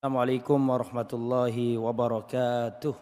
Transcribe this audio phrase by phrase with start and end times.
[0.00, 2.94] السلام عليكم ورحمة الله وبركاته.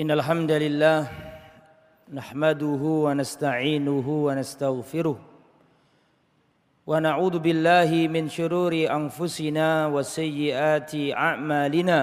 [0.00, 1.00] إن الحمد لله
[2.08, 5.18] نحمده ونستعينه ونستغفره
[6.88, 12.00] ونعوذ بالله من شرور أنفسنا وسيئات أعمالنا.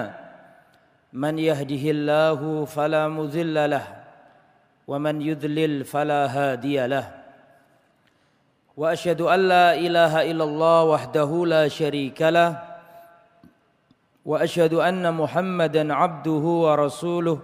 [1.12, 3.86] من يهده الله فلا مذل له
[4.86, 7.19] ومن يذلل فلا هادي له.
[8.80, 12.56] وأشهد أن لا إله إلا الله وحده لا شريك له
[14.24, 17.38] وأشهد أن محمدا عبده ورسوله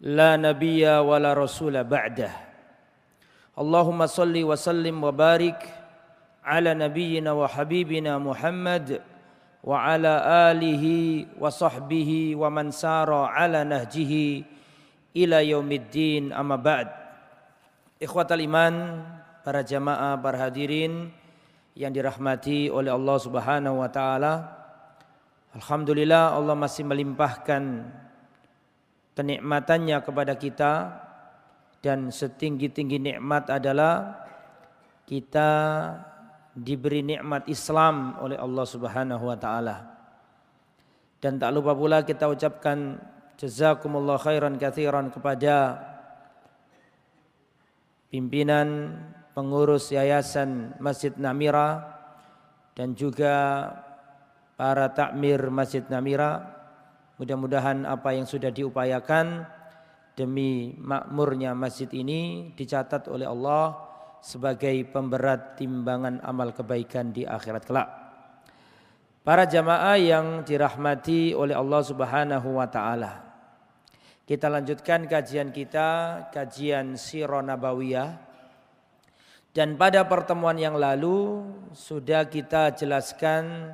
[0.00, 2.30] لا نبي ولا رسول بعده.
[3.54, 5.60] اللهم صل وسلم وبارك
[6.42, 9.00] على نبينا وحبيبنا محمد
[9.62, 10.14] وعلى
[10.50, 10.84] آله
[11.38, 14.42] وصحبه ومن سار على نهجه
[15.16, 16.34] إلى يوم الدين.
[16.34, 16.88] أما بعد
[18.02, 18.74] إخوة الإيمان
[19.46, 21.14] para jamaah, para hadirin
[21.78, 24.42] yang dirahmati oleh Allah Subhanahu wa taala.
[25.54, 27.86] Alhamdulillah Allah masih melimpahkan
[29.14, 30.72] kenikmatannya kepada kita
[31.78, 34.26] dan setinggi-tinggi nikmat adalah
[35.06, 35.48] kita
[36.50, 39.76] diberi nikmat Islam oleh Allah Subhanahu wa taala.
[41.22, 42.98] Dan tak lupa pula kita ucapkan
[43.38, 45.78] jazakumullah khairan katsiran kepada
[48.10, 48.98] pimpinan
[49.36, 51.84] pengurus Yayasan Masjid Namira
[52.72, 53.68] dan juga
[54.56, 56.56] para takmir Masjid Namira.
[57.20, 59.44] Mudah-mudahan apa yang sudah diupayakan
[60.16, 63.76] demi makmurnya masjid ini dicatat oleh Allah
[64.24, 67.88] sebagai pemberat timbangan amal kebaikan di akhirat kelak.
[69.20, 73.12] Para jamaah yang dirahmati oleh Allah Subhanahu wa taala.
[74.28, 75.88] Kita lanjutkan kajian kita,
[76.32, 78.25] kajian Sirah Nabawiyah
[79.56, 83.72] dan pada pertemuan yang lalu sudah kita jelaskan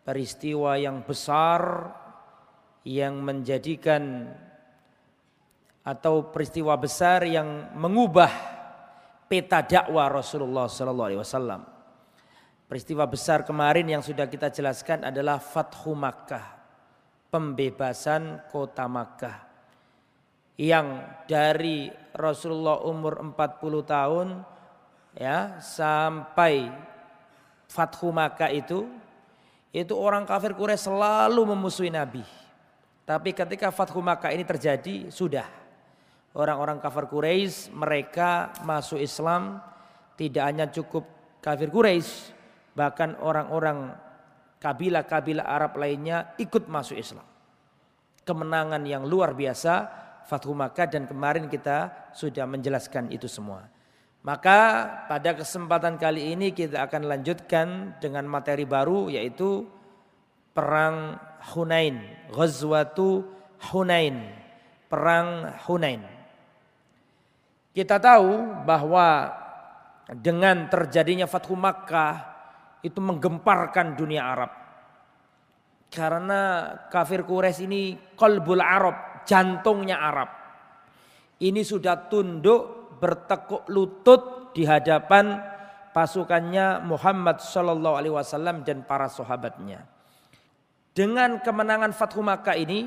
[0.00, 1.92] peristiwa yang besar
[2.80, 4.32] yang menjadikan
[5.84, 8.32] atau peristiwa besar yang mengubah
[9.28, 11.68] peta dakwah Rasulullah sallallahu alaihi wasallam.
[12.64, 16.56] Peristiwa besar kemarin yang sudah kita jelaskan adalah Fathu Makkah,
[17.28, 19.36] pembebasan kota Makkah.
[20.56, 20.86] Yang
[21.28, 23.36] dari Rasulullah umur 40
[23.84, 24.28] tahun
[25.16, 26.72] ya sampai
[27.68, 28.88] Fathu Makkah itu
[29.72, 32.20] itu orang kafir Quraisy selalu memusuhi Nabi.
[33.08, 35.48] Tapi ketika Fathu Makkah ini terjadi sudah
[36.36, 39.60] orang-orang kafir Quraisy mereka masuk Islam
[40.16, 41.08] tidak hanya cukup
[41.40, 42.36] kafir Quraisy
[42.76, 43.96] bahkan orang-orang
[44.60, 47.24] kabilah-kabilah Arab lainnya ikut masuk Islam.
[48.22, 49.90] Kemenangan yang luar biasa
[50.30, 53.66] Fathu Makkah dan kemarin kita sudah menjelaskan itu semua.
[54.22, 59.66] Maka pada kesempatan kali ini kita akan lanjutkan dengan materi baru yaitu
[60.54, 61.18] perang
[61.50, 63.26] Hunain, Ghazwatu
[63.74, 64.30] Hunain,
[64.86, 66.06] perang Hunain.
[67.74, 69.32] Kita tahu bahwa
[70.06, 72.14] dengan terjadinya Fathu Makkah
[72.86, 74.52] itu menggemparkan dunia Arab.
[75.90, 77.82] Karena kafir Quraisy ini
[78.14, 80.30] kolbul Arab, jantungnya Arab.
[81.42, 85.42] Ini sudah tunduk bertekuk lutut di hadapan
[85.90, 89.82] pasukannya Muhammad Shallallahu Alaihi Wasallam dan para sahabatnya.
[90.94, 92.86] Dengan kemenangan Fathu Makkah ini,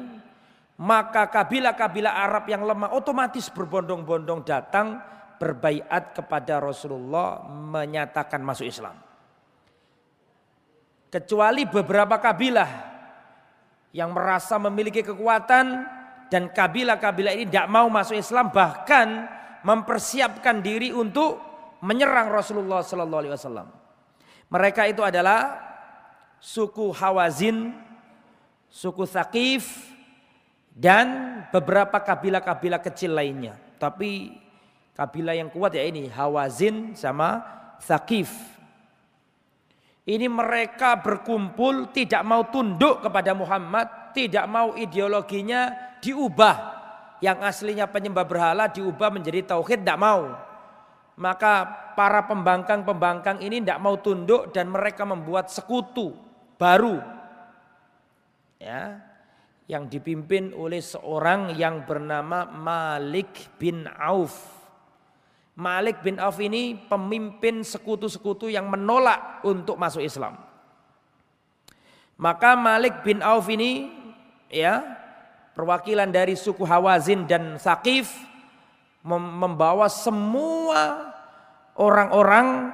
[0.79, 5.03] maka kabilah-kabilah Arab yang lemah otomatis berbondong-bondong datang
[5.35, 8.95] berbaiat kepada Rasulullah menyatakan masuk Islam.
[11.11, 12.71] Kecuali beberapa kabilah
[13.95, 15.65] yang merasa memiliki kekuatan
[16.27, 19.34] dan kabilah-kabilah ini tidak mau masuk Islam bahkan
[19.65, 21.41] mempersiapkan diri untuk
[21.81, 23.67] menyerang Rasulullah sallallahu alaihi wasallam.
[24.53, 25.57] Mereka itu adalah
[26.37, 27.73] suku Hawazin,
[28.69, 29.89] suku Thaqif
[30.69, 33.57] dan beberapa kabilah-kabilah kecil lainnya.
[33.81, 34.37] Tapi
[34.93, 37.41] kabilah yang kuat ya ini Hawazin sama
[37.81, 38.29] Thaqif.
[40.05, 46.74] Ini mereka berkumpul tidak mau tunduk kepada Muhammad, tidak mau ideologinya diubah
[47.23, 50.35] yang aslinya penyembah berhala diubah menjadi tauhid tidak mau.
[51.15, 51.63] Maka
[51.95, 56.11] para pembangkang-pembangkang ini tidak mau tunduk dan mereka membuat sekutu
[56.59, 56.99] baru.
[58.59, 58.99] Ya,
[59.65, 64.55] yang dipimpin oleh seorang yang bernama Malik bin Auf.
[65.55, 70.35] Malik bin Auf ini pemimpin sekutu-sekutu yang menolak untuk masuk Islam.
[72.19, 73.91] Maka Malik bin Auf ini
[74.51, 74.94] ya
[75.55, 78.11] perwakilan dari suku Hawazin dan Sakif
[79.05, 81.13] membawa semua
[81.79, 82.73] orang-orang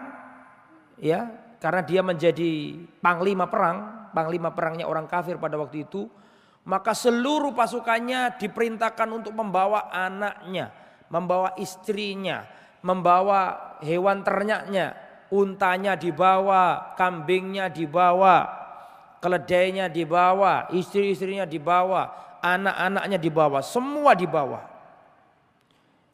[0.98, 1.30] ya
[1.62, 2.74] karena dia menjadi
[3.06, 6.10] panglima perang, panglima perangnya orang kafir pada waktu itu,
[6.66, 10.74] maka seluruh pasukannya diperintahkan untuk membawa anaknya,
[11.14, 12.50] membawa istrinya,
[12.82, 14.98] membawa hewan ternaknya,
[15.30, 18.50] untanya dibawa, kambingnya dibawa,
[19.22, 22.10] keledainya dibawa, istri-istrinya dibawa,
[22.42, 24.66] anak-anaknya dibawa, semua dibawa.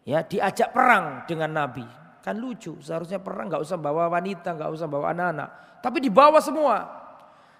[0.03, 1.83] Ya, diajak perang dengan Nabi.
[2.23, 6.77] Kan lucu, seharusnya perang nggak usah bawa wanita, nggak usah bawa anak-anak, tapi dibawa semua.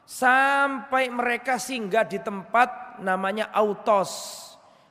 [0.07, 4.43] Sampai mereka singgah di tempat namanya Autos.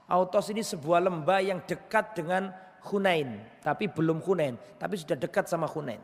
[0.04, 2.52] Autos ini sebuah lembah yang dekat dengan
[2.92, 3.40] Hunain.
[3.64, 6.00] Tapi belum Hunain, tapi sudah dekat sama Hunain.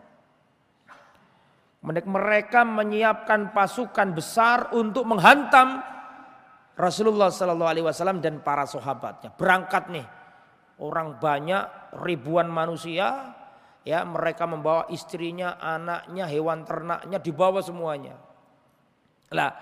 [1.84, 5.82] Mereka menyiapkan pasukan besar untuk menghantam
[6.72, 9.32] Rasulullah Sallallahu Alaihi Wasallam dan para sahabatnya.
[9.36, 10.06] Berangkat nih,
[10.80, 13.36] orang banyak, ribuan manusia,
[13.84, 18.16] ya mereka membawa istrinya, anaknya, hewan ternaknya dibawa semuanya.
[19.32, 19.52] Lah,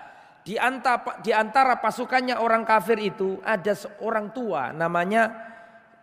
[0.41, 5.51] di antara, di antara pasukannya orang kafir itu ada seorang tua namanya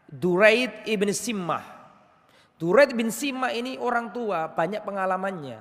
[0.09, 1.77] Duraid ibn Simmah.
[2.59, 5.61] Duraid bin Simmah ini orang tua banyak pengalamannya.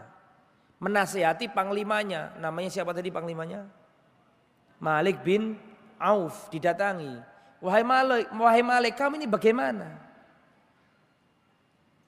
[0.79, 2.38] Menasehati panglimanya.
[2.39, 3.67] Namanya siapa tadi panglimanya?
[4.77, 5.57] Malik bin
[5.97, 7.18] Auf didatangi.
[7.57, 9.97] Wahai Malik, wahai Malik, kamu ini bagaimana?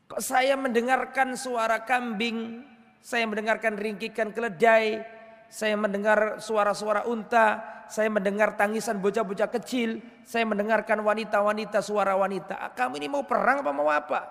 [0.10, 2.62] Kok saya mendengarkan suara kambing,
[3.02, 5.02] saya mendengarkan ringkikan keledai,
[5.50, 12.78] saya mendengar suara-suara unta, saya mendengar tangisan bocah-bocah kecil, saya mendengarkan wanita-wanita, suara wanita.
[12.78, 14.22] Kamu ini mau perang apa mau apa?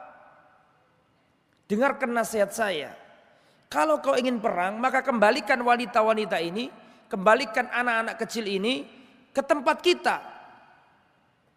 [1.67, 2.95] Dengarkan nasihat saya.
[3.67, 6.71] Kalau kau ingin perang, maka kembalikan wanita-wanita ini,
[7.09, 8.85] kembalikan anak-anak kecil ini
[9.33, 10.17] ke tempat kita.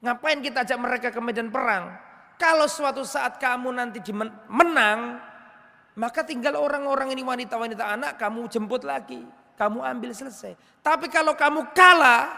[0.01, 1.93] Ngapain kita ajak mereka ke medan perang?
[2.41, 4.01] Kalau suatu saat kamu nanti
[4.49, 5.21] menang,
[5.93, 9.21] maka tinggal orang-orang ini wanita-wanita anak kamu jemput lagi
[9.61, 10.57] kamu ambil selesai.
[10.81, 12.33] Tapi kalau kamu kalah,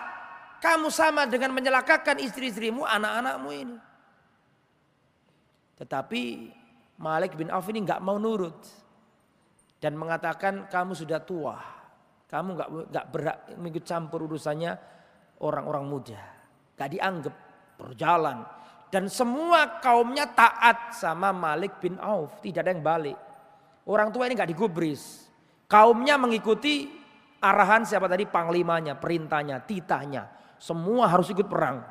[0.60, 3.78] kamu sama dengan menyelakakan istri-istrimu, anak-anakmu ini.
[5.80, 6.24] Tetapi
[7.00, 8.60] Malik bin Auf ini nggak mau nurut
[9.80, 11.56] dan mengatakan kamu sudah tua,
[12.34, 14.74] kamu nggak nggak berak mengikut campur urusannya
[15.46, 16.22] orang-orang muda,
[16.74, 17.36] nggak dianggap
[17.78, 18.42] berjalan
[18.90, 23.18] dan semua kaumnya taat sama Malik bin Auf, tidak ada yang balik.
[23.86, 25.30] Orang tua ini nggak digubris,
[25.70, 27.04] kaumnya mengikuti
[27.44, 28.24] Arahan siapa tadi?
[28.24, 30.32] Panglimanya, perintahnya, titahnya.
[30.56, 31.84] Semua harus ikut perang.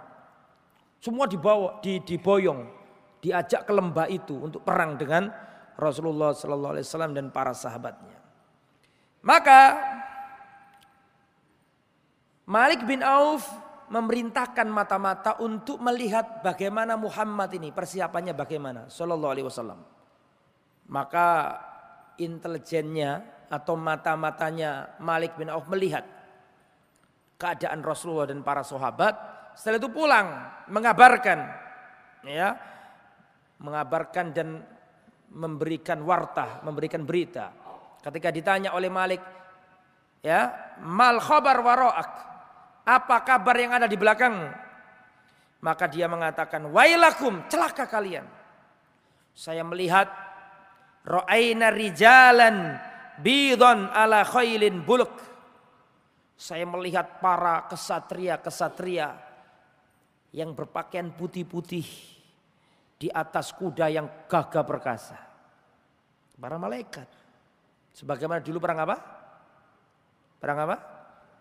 [0.97, 2.73] Semua dibawa, di, diboyong,
[3.21, 5.29] diajak ke lembah itu untuk perang dengan
[5.77, 8.17] Rasulullah Sallallahu Alaihi Wasallam dan para sahabatnya.
[9.21, 9.61] Maka
[12.47, 13.47] Malik bin Auf
[13.93, 19.81] memerintahkan mata-mata untuk melihat bagaimana Muhammad ini persiapannya bagaimana Sallallahu Alaihi Wasallam.
[20.89, 21.29] Maka
[22.17, 26.09] intelijennya atau mata-matanya Malik bin Auf melihat
[27.37, 29.15] keadaan Rasulullah dan para sahabat.
[29.53, 30.27] Setelah itu pulang
[30.73, 31.39] mengabarkan
[32.25, 32.57] ya,
[33.61, 34.65] mengabarkan dan
[35.33, 37.53] memberikan wartah, memberikan berita.
[38.01, 39.23] Ketika ditanya oleh Malik,
[40.25, 40.49] ya,
[40.81, 42.32] mal khabar waroak,
[42.83, 44.51] apa kabar yang ada di belakang?
[45.63, 48.27] Maka dia mengatakan, wailakum, celaka kalian.
[49.33, 50.11] Saya melihat
[51.03, 52.79] Ra'aina rijalan
[53.23, 55.15] bidon ala khailin buluk.
[56.35, 59.15] Saya melihat para kesatria-kesatria
[60.35, 61.87] yang berpakaian putih-putih
[62.99, 65.19] di atas kuda yang gagah perkasa.
[66.35, 67.07] Para malaikat.
[67.95, 68.97] Sebagaimana dulu perang apa?
[70.43, 70.77] Perang apa?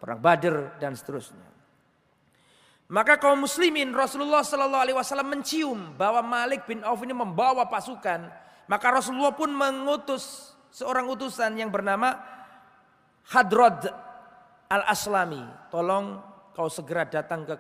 [0.02, 1.46] Perang Badr dan seterusnya.
[2.92, 8.28] Maka kaum muslimin Rasulullah Shallallahu Alaihi Wasallam mencium bahwa Malik bin Auf ini membawa pasukan
[8.72, 12.16] maka Rasulullah pun mengutus seorang utusan yang bernama
[13.28, 13.84] Hadrod
[14.72, 15.44] al-Aslami.
[15.68, 16.24] Tolong
[16.56, 17.56] kau segera datang ke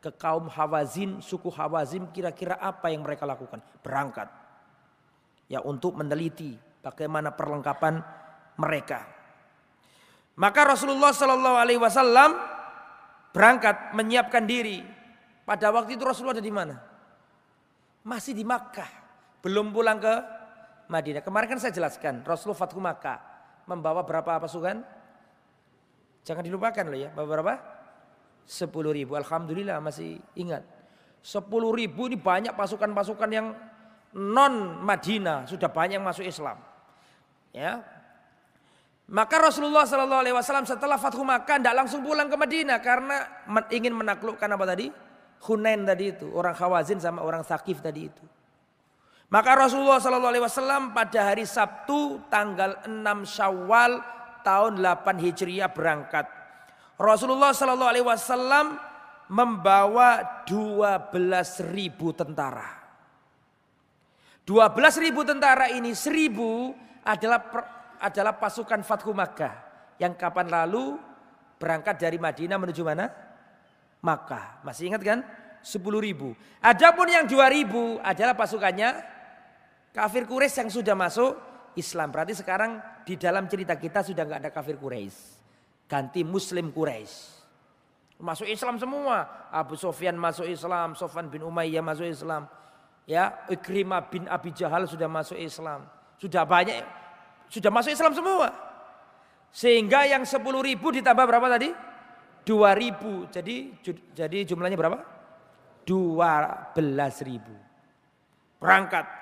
[0.00, 3.60] ke kaum Hawazin, suku Hawazin kira-kira apa yang mereka lakukan?
[3.84, 4.32] Berangkat.
[5.52, 8.00] Ya untuk meneliti bagaimana perlengkapan
[8.56, 9.04] mereka.
[10.40, 12.32] Maka Rasulullah Shallallahu Alaihi Wasallam
[13.36, 14.80] berangkat menyiapkan diri.
[15.44, 16.80] Pada waktu itu Rasulullah ada di mana?
[18.08, 18.88] Masih di Makkah.
[19.44, 20.14] Belum pulang ke
[20.88, 21.20] Madinah.
[21.20, 23.20] Kemarin kan saya jelaskan, Rasulullah Fathu Makkah
[23.68, 24.80] membawa berapa pasukan?
[26.24, 27.60] Jangan dilupakan loh ya, berapa?
[28.48, 29.20] 10 ribu.
[29.20, 30.64] Alhamdulillah masih ingat.
[31.20, 33.52] 10 ribu ini banyak pasukan-pasukan yang
[34.16, 36.56] non Madinah sudah banyak yang masuk Islam.
[37.52, 37.84] Ya,
[39.10, 43.42] maka Rasulullah Shallallahu Alaihi Wasallam setelah Fathu Makkah tidak langsung pulang ke Madinah karena
[43.74, 44.86] ingin menaklukkan apa tadi?
[45.50, 48.22] Hunain tadi itu, orang Khawazin sama orang Sakif tadi itu.
[49.34, 53.98] Maka Rasulullah Shallallahu Alaihi Wasallam pada hari Sabtu tanggal 6 Syawal
[54.46, 56.30] tahun 8 Hijriah berangkat.
[56.94, 58.78] Rasulullah Shallallahu Alaihi Wasallam
[59.26, 61.18] membawa 12
[61.74, 62.78] ribu tentara.
[64.46, 66.74] 12 ribu tentara ini seribu
[67.06, 67.38] adalah
[68.00, 69.54] adalah pasukan Fathu Makkah
[70.00, 70.96] yang kapan lalu
[71.60, 73.06] berangkat dari Madinah menuju mana?
[74.00, 74.64] Makkah.
[74.64, 75.20] Masih ingat kan?
[75.60, 76.32] 10 ribu.
[76.64, 79.20] Adapun yang 2 ribu adalah pasukannya
[79.90, 81.32] Kafir Quraisy yang sudah masuk
[81.74, 82.14] Islam.
[82.14, 85.18] Berarti sekarang di dalam cerita kita sudah nggak ada kafir Quraisy.
[85.90, 87.42] Ganti Muslim Quraisy.
[88.22, 89.50] Masuk Islam semua.
[89.50, 92.46] Abu Sofyan masuk Islam, Sofan bin Umayyah masuk Islam.
[93.08, 95.82] Ya, Ikrimah bin Abi Jahal sudah masuk Islam.
[96.20, 96.78] Sudah banyak,
[97.50, 98.54] sudah masuk Islam semua.
[99.50, 101.74] Sehingga yang 10 ribu ditambah berapa tadi?
[102.46, 103.26] 2 ribu.
[103.28, 103.74] Jadi
[104.14, 105.02] jadi jumlahnya berapa?
[105.82, 107.54] 12 ribu.
[108.62, 109.20] Berangkat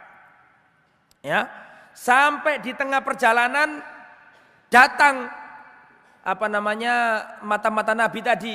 [1.23, 1.51] Ya.
[1.99, 3.83] Sampai di tengah perjalanan
[4.71, 5.27] datang
[6.23, 8.55] apa namanya mata-mata Nabi tadi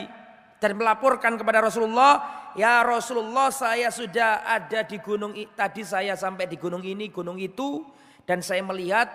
[0.64, 2.24] dan melaporkan kepada Rasulullah,
[2.56, 7.84] "Ya Rasulullah, saya sudah ada di gunung tadi saya sampai di gunung ini, gunung itu
[8.24, 9.12] dan saya melihat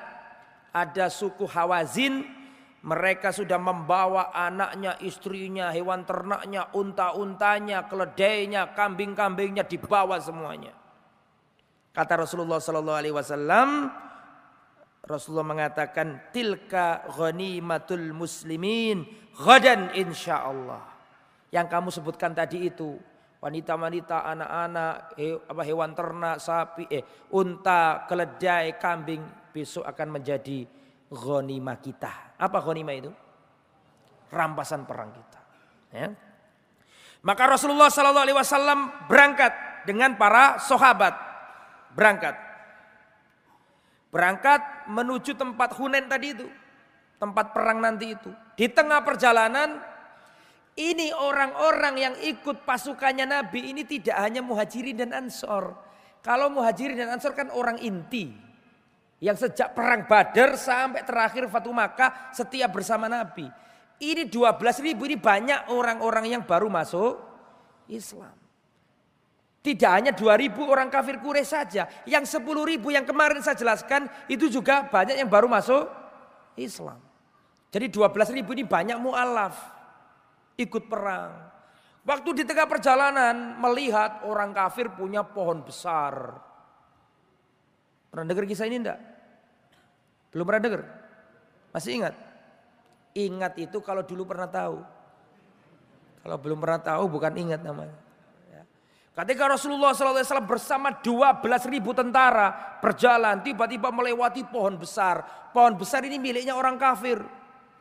[0.72, 2.38] ada suku Hawazin
[2.78, 10.70] mereka sudah membawa anaknya, istrinya, hewan ternaknya, unta-untanya, keledainya, kambing-kambingnya dibawa semuanya.
[11.90, 13.90] Kata Rasulullah sallallahu alaihi wasallam
[15.02, 19.02] Rasulullah mengatakan tilka ghanimatul muslimin
[19.34, 20.84] ghadan insyaallah.
[21.50, 22.94] Yang kamu sebutkan tadi itu
[23.42, 25.18] wanita-wanita, anak-anak,
[25.64, 27.02] hewan ternak, sapi, eh
[27.34, 30.64] unta, keledai, kambing besok akan menjadi
[31.09, 32.37] ghanimah kita.
[32.37, 33.12] Apa ghanimah itu?
[34.28, 35.40] Rampasan perang kita.
[35.93, 36.09] Ya.
[37.25, 39.52] Maka Rasulullah Sallallahu Alaihi Wasallam berangkat
[39.88, 41.28] dengan para sahabat
[41.99, 42.38] berangkat.
[44.14, 46.47] Berangkat menuju tempat Hunen tadi itu.
[47.19, 48.31] Tempat perang nanti itu.
[48.55, 49.83] Di tengah perjalanan
[50.78, 55.75] ini orang-orang yang ikut pasukannya Nabi ini tidak hanya muhajirin dan ansor.
[56.23, 58.48] Kalau muhajirin dan ansor kan orang inti.
[59.18, 63.50] Yang sejak perang Badar sampai terakhir Fatu Makkah setiap bersama Nabi.
[63.98, 67.18] Ini 12 ribu ini banyak orang-orang yang baru masuk
[67.90, 68.30] Islam.
[69.58, 71.90] Tidak hanya 2000 orang kafir Quraisy saja.
[72.06, 75.90] Yang 10 ribu yang kemarin saya jelaskan itu juga banyak yang baru masuk
[76.54, 77.02] Islam.
[77.75, 79.56] Jadi 12 ribu ini banyak mu'alaf.
[80.54, 81.50] Ikut perang.
[82.06, 86.40] Waktu di tengah perjalanan melihat orang kafir punya pohon besar.
[88.09, 88.99] Pernah dengar kisah ini enggak?
[90.33, 90.83] Belum pernah dengar?
[91.73, 92.15] Masih ingat?
[93.17, 94.81] Ingat itu kalau dulu pernah tahu.
[96.25, 98.09] Kalau belum pernah tahu bukan ingat namanya.
[99.19, 105.27] Ketika Rasulullah SAW bersama 12 ribu tentara berjalan, tiba-tiba melewati pohon besar.
[105.50, 107.19] Pohon besar ini miliknya orang kafir.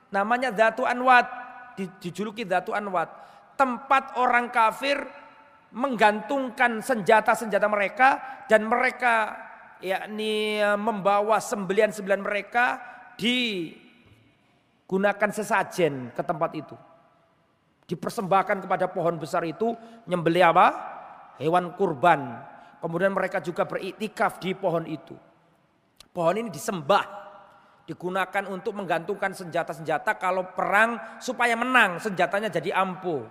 [0.09, 1.29] Namanya Datu Anwat,
[2.01, 3.13] dijuluki Datu Anwat.
[3.53, 4.97] Tempat orang kafir
[5.69, 8.17] menggantungkan senjata-senjata mereka
[8.49, 9.37] dan mereka
[9.81, 12.79] yakni membawa sembelian-sembelian mereka
[13.17, 16.75] digunakan sesajen ke tempat itu.
[17.87, 19.71] Dipersembahkan kepada pohon besar itu
[20.05, 20.67] nyembelih apa?
[21.37, 22.41] hewan kurban.
[22.77, 25.17] Kemudian mereka juga beriktikaf di pohon itu.
[26.13, 27.05] Pohon ini disembah,
[27.85, 33.25] digunakan untuk menggantungkan senjata-senjata kalau perang supaya menang, senjatanya jadi ampuh.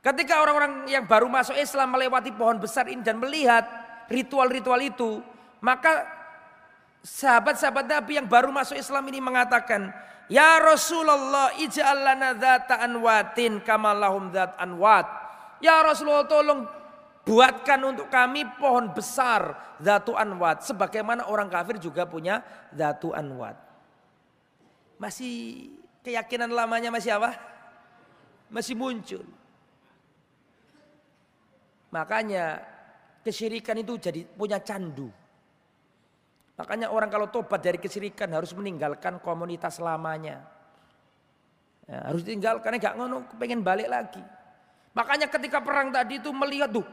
[0.00, 3.68] Ketika orang-orang yang baru masuk Islam melewati pohon besar ini dan melihat
[4.08, 5.20] ritual-ritual itu,
[5.60, 6.08] maka
[7.04, 9.92] sahabat-sahabat Nabi yang baru masuk Islam ini mengatakan,
[10.30, 12.36] Ya Rasulullah ij'al lana
[12.80, 15.06] anwatin kamalahum anwat.
[15.58, 16.64] Ya Rasulullah tolong
[17.20, 20.64] Buatkan untuk kami pohon besar Zatu Anwat.
[20.64, 22.40] Sebagaimana orang kafir juga punya
[22.72, 23.60] Zatu Anwat.
[24.96, 25.68] Masih
[26.00, 27.36] keyakinan lamanya masih apa?
[28.48, 29.22] Masih muncul.
[31.92, 32.64] Makanya
[33.20, 35.12] kesyirikan itu jadi punya candu.
[36.60, 40.44] Makanya orang kalau tobat dari kesyirikan harus meninggalkan komunitas lamanya.
[41.88, 44.20] Ya, harus tinggalkan, gak ngono, pengen balik lagi.
[44.92, 46.84] Makanya ketika perang tadi itu melihat tuh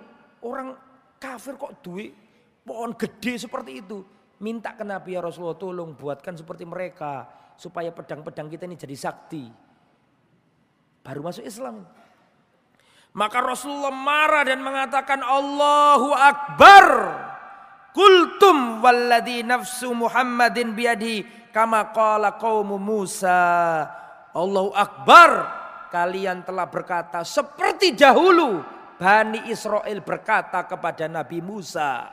[0.45, 0.77] Orang
[1.17, 2.13] kafir kok duit
[2.61, 4.05] pohon gede seperti itu.
[4.37, 7.25] Minta ke Nabi ya Rasulullah tolong buatkan seperti mereka.
[7.57, 9.49] Supaya pedang-pedang kita ini jadi sakti.
[11.01, 11.81] Baru masuk Islam.
[13.17, 16.85] Maka Rasulullah marah dan mengatakan Allahu Akbar.
[17.97, 23.89] Kultum walladhi nafsu Muhammadin biadi kama qala qaumu Musa.
[24.37, 25.57] Allahu Akbar.
[25.89, 28.61] Kalian telah berkata seperti dahulu
[29.01, 32.05] Bani Israel berkata kepada Nabi Musa.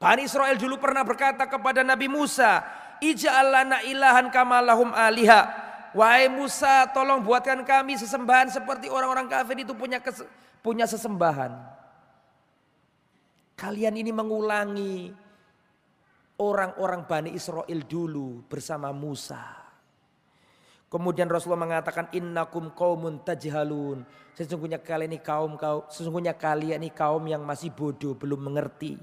[0.00, 2.64] Bani Israel dulu pernah berkata kepada Nabi Musa,
[3.04, 5.48] Ija'alana ilahan kamalahum aliha.
[5.92, 10.24] Wahai Musa, tolong buatkan kami sesembahan seperti orang-orang kafir itu punya kes,
[10.64, 11.69] punya sesembahan.
[13.60, 15.12] Kalian ini mengulangi
[16.40, 19.60] orang-orang Bani Israel dulu bersama Musa.
[20.88, 24.02] Kemudian Rasulullah mengatakan innakum qaumun tajhalun.
[24.32, 28.96] Sesungguhnya kalian ini kaum kau sesungguhnya kalian ini kaum yang masih bodoh, belum mengerti.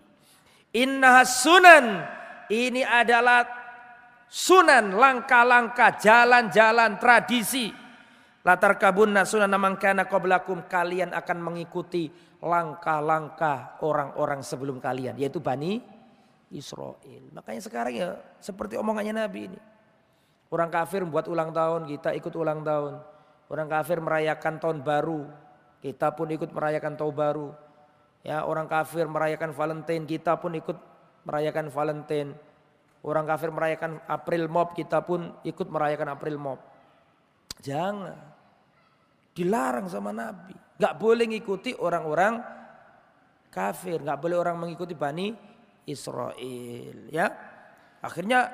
[0.73, 2.01] Inna sunan.
[2.47, 3.43] Ini adalah
[4.27, 7.71] sunan, langkah-langkah, jalan-jalan, tradisi.
[8.47, 10.71] Latar kabun sunan namangkana qablakum.
[10.71, 12.07] Kalian akan mengikuti
[12.39, 15.19] langkah-langkah orang-orang sebelum kalian.
[15.19, 15.83] Yaitu Bani
[16.55, 17.27] Israel.
[17.35, 19.59] Makanya sekarang ya seperti omongannya Nabi ini.
[20.47, 23.03] Orang kafir membuat ulang tahun, kita ikut ulang tahun.
[23.51, 25.27] Orang kafir merayakan tahun baru,
[25.83, 27.47] kita pun ikut merayakan tahun baru.
[28.23, 30.79] Ya, orang kafir merayakan Valentine, kita pun ikut
[31.27, 32.31] merayakan Valentine.
[33.03, 36.59] Orang kafir merayakan April Mop, kita pun ikut merayakan April Mop.
[37.59, 38.36] Jangan.
[39.37, 40.57] Dilarang sama Nabi.
[40.81, 42.41] Gak boleh ngikuti orang-orang
[43.53, 44.01] kafir.
[44.01, 45.29] Gak boleh orang mengikuti Bani
[45.85, 46.97] Israel.
[47.13, 47.29] Ya,
[48.01, 48.47] Akhirnya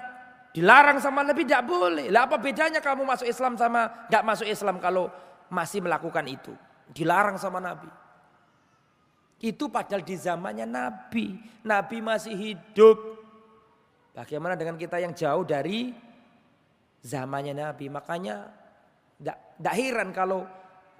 [0.55, 2.07] dilarang sama Nabi tidak boleh.
[2.07, 5.11] Lah apa bedanya kamu masuk Islam sama gak masuk Islam kalau
[5.51, 6.53] masih melakukan itu?
[6.89, 7.89] Dilarang sama Nabi.
[9.43, 11.35] Itu padahal di zamannya Nabi.
[11.67, 12.97] Nabi masih hidup.
[14.15, 15.91] Bagaimana dengan kita yang jauh dari
[17.03, 17.91] zamannya Nabi.
[17.91, 18.35] Makanya
[19.19, 20.47] tidak heran kalau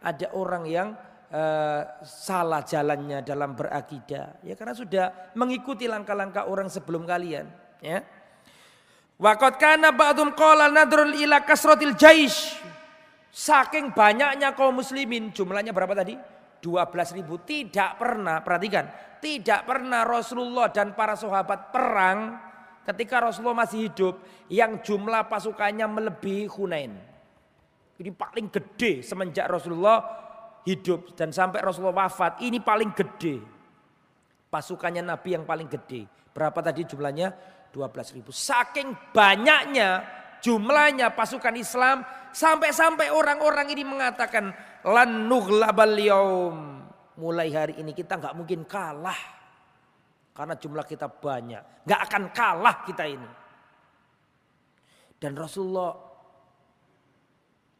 [0.04, 0.88] ada orang yang
[1.34, 4.44] uh, salah jalannya dalam berakidah.
[4.46, 5.06] Ya karena sudah
[5.40, 7.48] mengikuti langkah-langkah orang sebelum kalian.
[7.80, 8.04] Ya.
[9.18, 12.60] Waqad kana ba'dum qala nadrul ila kasratil jaish.
[13.34, 16.14] Saking banyaknya kaum muslimin, jumlahnya berapa tadi?
[16.62, 17.42] 12 ribu.
[17.42, 18.86] Tidak pernah, perhatikan.
[19.18, 22.38] Tidak pernah Rasulullah dan para sahabat perang
[22.86, 24.22] ketika Rasulullah masih hidup.
[24.54, 27.13] Yang jumlah pasukannya melebihi Hunain.
[28.04, 30.04] Ini paling gede semenjak Rasulullah
[30.68, 31.16] hidup.
[31.16, 33.40] Dan sampai Rasulullah wafat ini paling gede.
[34.52, 36.04] Pasukannya Nabi yang paling gede.
[36.36, 37.32] Berapa tadi jumlahnya?
[37.72, 38.36] 12 ribu.
[38.36, 40.04] Saking banyaknya
[40.44, 42.04] jumlahnya pasukan Islam.
[42.36, 44.52] Sampai-sampai orang-orang ini mengatakan.
[47.24, 49.22] Mulai hari ini kita nggak mungkin kalah.
[50.36, 51.88] Karena jumlah kita banyak.
[51.88, 53.30] nggak akan kalah kita ini.
[55.24, 56.03] Dan Rasulullah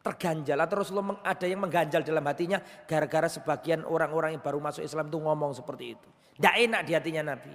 [0.04, 5.08] terganjal atau Rasulullah ada yang mengganjal dalam hatinya gara-gara sebagian orang-orang yang baru masuk Islam
[5.08, 6.08] itu ngomong seperti itu.
[6.36, 7.52] Tidak enak di hatinya Nabi.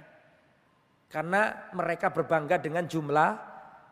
[1.06, 3.50] Karena mereka berbangga dengan jumlah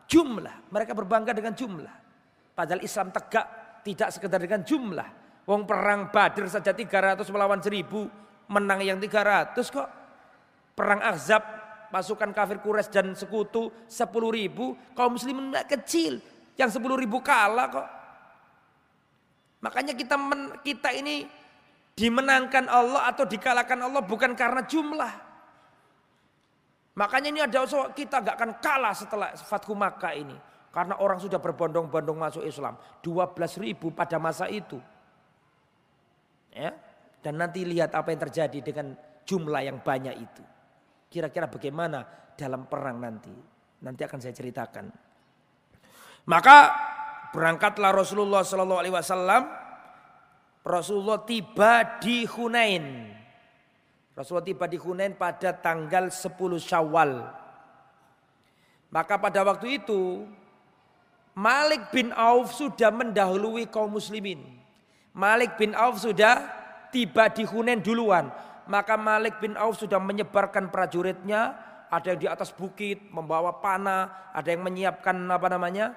[0.09, 0.73] jumlah.
[0.73, 1.95] Mereka berbangga dengan jumlah.
[2.57, 3.47] Padahal Islam tegak
[3.85, 5.09] tidak sekedar dengan jumlah.
[5.47, 9.89] Wong perang Badr saja 300 melawan 1000, menang yang 300 kok.
[10.75, 11.45] Perang Ahzab
[11.89, 16.21] pasukan kafir Quraisy dan sekutu 10 ribu, kaum muslimin kecil
[16.59, 17.89] yang 10 ribu kalah kok.
[19.59, 21.27] Makanya kita men, kita ini
[21.99, 25.13] dimenangkan Allah atau dikalahkan Allah bukan karena jumlah.
[26.99, 27.63] Makanya ini ada
[27.95, 30.35] kita gak akan kalah setelah Fathu Makkah ini.
[30.75, 32.79] Karena orang sudah berbondong-bondong masuk Islam.
[33.03, 34.79] 12 ribu pada masa itu.
[36.55, 36.75] Ya.
[37.19, 38.95] Dan nanti lihat apa yang terjadi dengan
[39.27, 40.43] jumlah yang banyak itu.
[41.11, 42.03] Kira-kira bagaimana
[42.39, 43.35] dalam perang nanti.
[43.83, 44.87] Nanti akan saya ceritakan.
[46.29, 46.57] Maka
[47.33, 49.43] berangkatlah Rasulullah Shallallahu Alaihi Wasallam.
[50.65, 53.15] Rasulullah tiba di Hunain.
[54.13, 57.25] Rasulullah tiba di Hunain pada tanggal 10 Syawal.
[58.89, 60.27] Maka pada waktu itu
[61.39, 64.43] Malik bin Auf sudah mendahului kaum muslimin.
[65.15, 66.43] Malik bin Auf sudah
[66.91, 68.29] tiba di Hunain duluan.
[68.67, 71.55] Maka Malik bin Auf sudah menyebarkan prajuritnya.
[71.89, 74.35] Ada yang di atas bukit membawa panah.
[74.35, 75.95] Ada yang menyiapkan apa namanya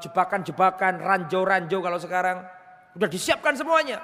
[0.00, 2.44] jebakan-jebakan, ranjau-ranjau kalau sekarang.
[2.92, 4.00] Sudah disiapkan semuanya.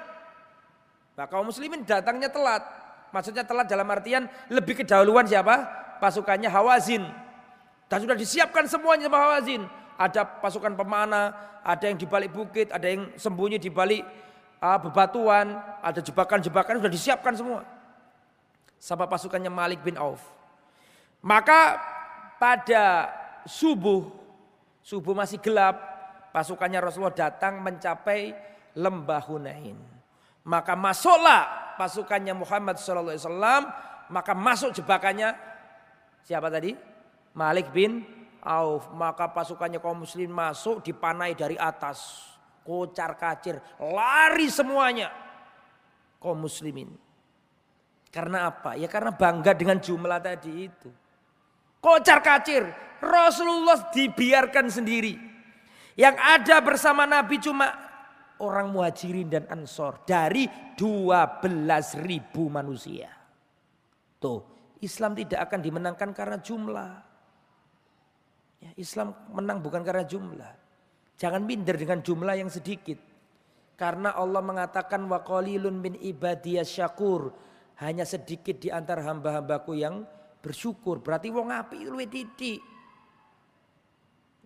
[1.13, 2.63] Nah kaum muslimin datangnya telat.
[3.09, 5.65] Maksudnya telat dalam artian lebih kedahuluan siapa?
[5.97, 7.05] Pasukannya Hawazin.
[7.89, 9.65] Dan sudah disiapkan semuanya sama Hawazin
[9.99, 14.07] ada pasukan pemanah, ada yang di balik bukit, ada yang sembunyi di balik
[14.63, 17.67] uh, bebatuan, ada jebakan-jebakan sudah disiapkan semua.
[18.79, 20.23] Sama pasukannya Malik bin Auf.
[21.19, 21.75] Maka
[22.39, 23.11] pada
[23.43, 24.07] subuh,
[24.89, 25.77] subuh masih gelap,
[26.33, 28.33] pasukannya Rasulullah datang mencapai
[28.73, 29.77] lembah Hunain.
[30.49, 33.69] Maka masuklah pasukannya Muhammad SAW,
[34.09, 35.37] maka masuk jebakannya
[36.25, 36.73] siapa tadi?
[37.37, 38.01] Malik bin
[38.41, 42.25] Auf, maka pasukannya kaum muslim masuk dipanai dari atas.
[42.65, 45.13] Kocar kacir, lari semuanya
[46.17, 46.89] kaum muslimin.
[48.09, 48.73] Karena apa?
[48.73, 50.89] Ya karena bangga dengan jumlah tadi itu.
[51.79, 52.67] Kocar kacir.
[52.99, 55.15] Rasulullah dibiarkan sendiri.
[55.95, 57.71] Yang ada bersama Nabi cuma
[58.43, 60.03] orang muhajirin dan ansor.
[60.03, 63.07] Dari 12 ribu manusia.
[64.19, 64.43] Tuh,
[64.83, 66.91] Islam tidak akan dimenangkan karena jumlah.
[68.59, 70.51] Ya, Islam menang bukan karena jumlah.
[71.15, 72.99] Jangan minder dengan jumlah yang sedikit.
[73.79, 77.31] Karena Allah mengatakan wa qalilun min ibadiyas syakur.
[77.79, 80.03] Hanya sedikit di antara hamba-hambaku yang
[80.39, 81.03] bersyukur.
[81.03, 82.59] Berarti wong api luwe titik.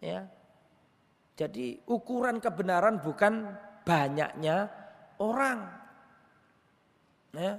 [0.03, 0.27] Ya.
[1.33, 3.49] Jadi ukuran kebenaran bukan
[3.81, 4.69] banyaknya
[5.17, 5.65] orang.
[7.33, 7.57] Ya.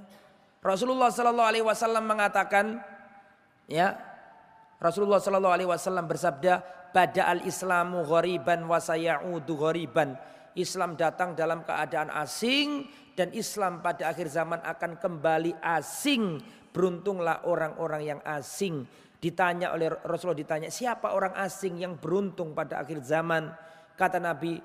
[0.63, 2.79] Rasulullah Shallallahu Alaihi Wasallam mengatakan,
[3.67, 3.99] ya
[4.79, 10.15] Rasulullah Shallallahu Alaihi Wasallam bersabda, pada al Islamu ghoriban wasayaudu ghoriban.
[10.55, 12.87] Islam datang dalam keadaan asing
[13.19, 16.39] dan Islam pada akhir zaman akan kembali asing.
[16.75, 18.83] Beruntunglah orang-orang yang asing.
[19.23, 23.47] Ditanya oleh Rasulullah ditanya, siapa orang asing yang beruntung pada akhir zaman?
[23.95, 24.59] Kata Nabi,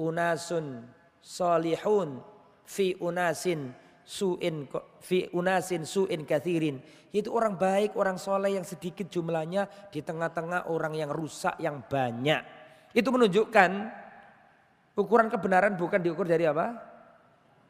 [0.00, 0.88] unasun
[1.20, 2.24] solihun
[2.64, 3.70] fi unasin
[4.02, 4.66] suin
[4.98, 6.80] fi unasin suin kathirin.
[7.12, 12.40] Itu orang baik, orang soleh yang sedikit jumlahnya di tengah-tengah orang yang rusak yang banyak.
[12.96, 13.70] Itu menunjukkan
[14.96, 16.72] ukuran kebenaran bukan diukur dari apa?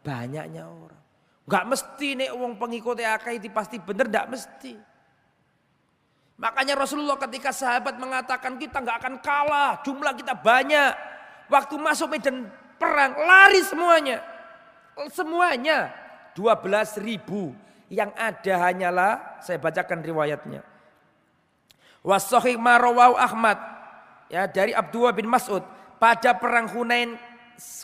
[0.06, 1.01] Banyaknya orang.
[1.42, 4.78] Gak mesti nih uang pengikut akal itu pasti benar, gak mesti.
[6.42, 10.90] Makanya Rasulullah ketika sahabat mengatakan kita nggak akan kalah, jumlah kita banyak.
[11.46, 12.50] Waktu masuk medan
[12.82, 14.18] perang lari semuanya.
[15.14, 15.94] Semuanya
[16.34, 17.54] 12 ribu.
[17.92, 19.12] Yang ada hanyalah,
[19.44, 20.64] saya bacakan riwayatnya.
[22.02, 23.60] Wasohik marawau Ahmad.
[24.32, 25.60] Ya, dari Abdullah bin Mas'ud.
[26.00, 27.20] Pada perang Hunain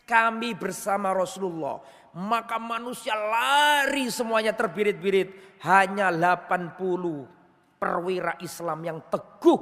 [0.09, 1.85] kami bersama Rasulullah.
[2.19, 5.63] Maka manusia lari semuanya terbirit-birit.
[5.63, 6.75] Hanya 80
[7.79, 9.59] perwira Islam yang teguh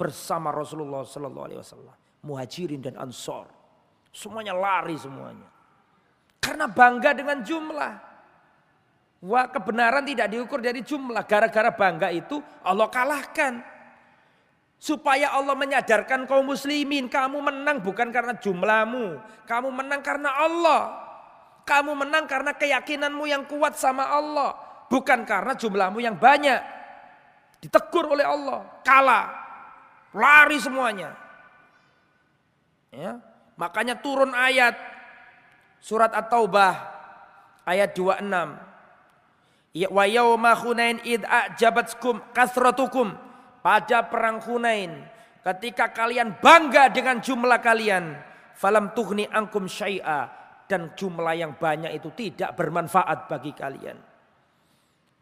[0.00, 1.96] bersama Rasulullah Sallallahu Alaihi Wasallam.
[2.24, 3.52] Muhajirin dan Ansor.
[4.08, 5.52] Semuanya lari semuanya.
[6.40, 7.92] Karena bangga dengan jumlah.
[9.28, 11.28] Wah kebenaran tidak diukur dari jumlah.
[11.28, 13.60] Gara-gara bangga itu Allah kalahkan.
[14.80, 17.12] Supaya Allah menyadarkan kaum muslimin.
[17.12, 19.20] Kamu menang bukan karena jumlahmu.
[19.44, 21.07] Kamu menang karena Allah.
[21.68, 24.56] Kamu menang karena keyakinanmu yang kuat sama Allah.
[24.88, 26.56] Bukan karena jumlahmu yang banyak.
[27.60, 28.80] Ditegur oleh Allah.
[28.80, 29.28] Kalah.
[30.16, 31.12] Lari semuanya.
[32.88, 33.20] Ya.
[33.60, 34.80] Makanya turun ayat.
[35.76, 36.72] Surat At-Taubah.
[37.68, 38.24] Ayat 26.
[39.76, 43.12] Ya, wa yauma Hunain id ajabatkum kasratukum
[43.60, 45.04] pada perang Hunain
[45.44, 48.16] ketika kalian bangga dengan jumlah kalian
[48.56, 50.32] falam tuhni angkum syai'a
[50.68, 53.96] dan jumlah yang banyak itu tidak bermanfaat bagi kalian.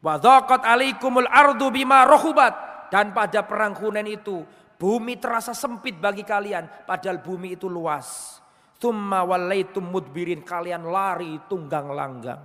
[0.03, 2.55] Wa dhaqat alaikumul ardu bima rohubat
[2.91, 4.43] dan pada perang Hunain itu
[4.77, 8.39] bumi terasa sempit bagi kalian padahal bumi itu luas.
[8.77, 12.43] Thumma wallaitum mudbirin kalian lari tunggang langgang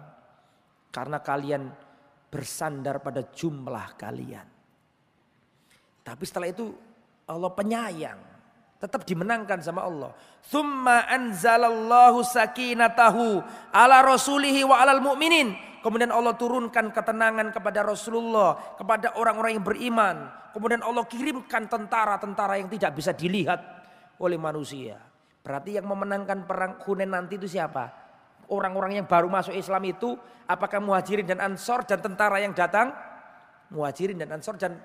[0.87, 1.67] karena kalian
[2.31, 4.47] bersandar pada jumlah kalian.
[6.01, 6.71] Tapi setelah itu
[7.27, 8.30] Allah penyayang.
[8.81, 10.09] Tetap dimenangkan sama Allah.
[10.49, 13.37] Thumma anzalallahu sakinatahu
[13.69, 15.53] ala rasulihi wa alal mu'minin.
[15.85, 18.57] Kemudian Allah turunkan ketenangan kepada Rasulullah.
[18.73, 20.15] Kepada orang-orang yang beriman.
[20.49, 23.61] Kemudian Allah kirimkan tentara-tentara yang tidak bisa dilihat
[24.17, 24.97] oleh manusia.
[25.45, 28.01] Berarti yang memenangkan perang Hunain nanti itu siapa?
[28.51, 32.91] orang-orang yang baru masuk Islam itu apakah muhajirin dan ansor dan tentara yang datang?
[33.71, 34.75] Muhajirin dan ansor dan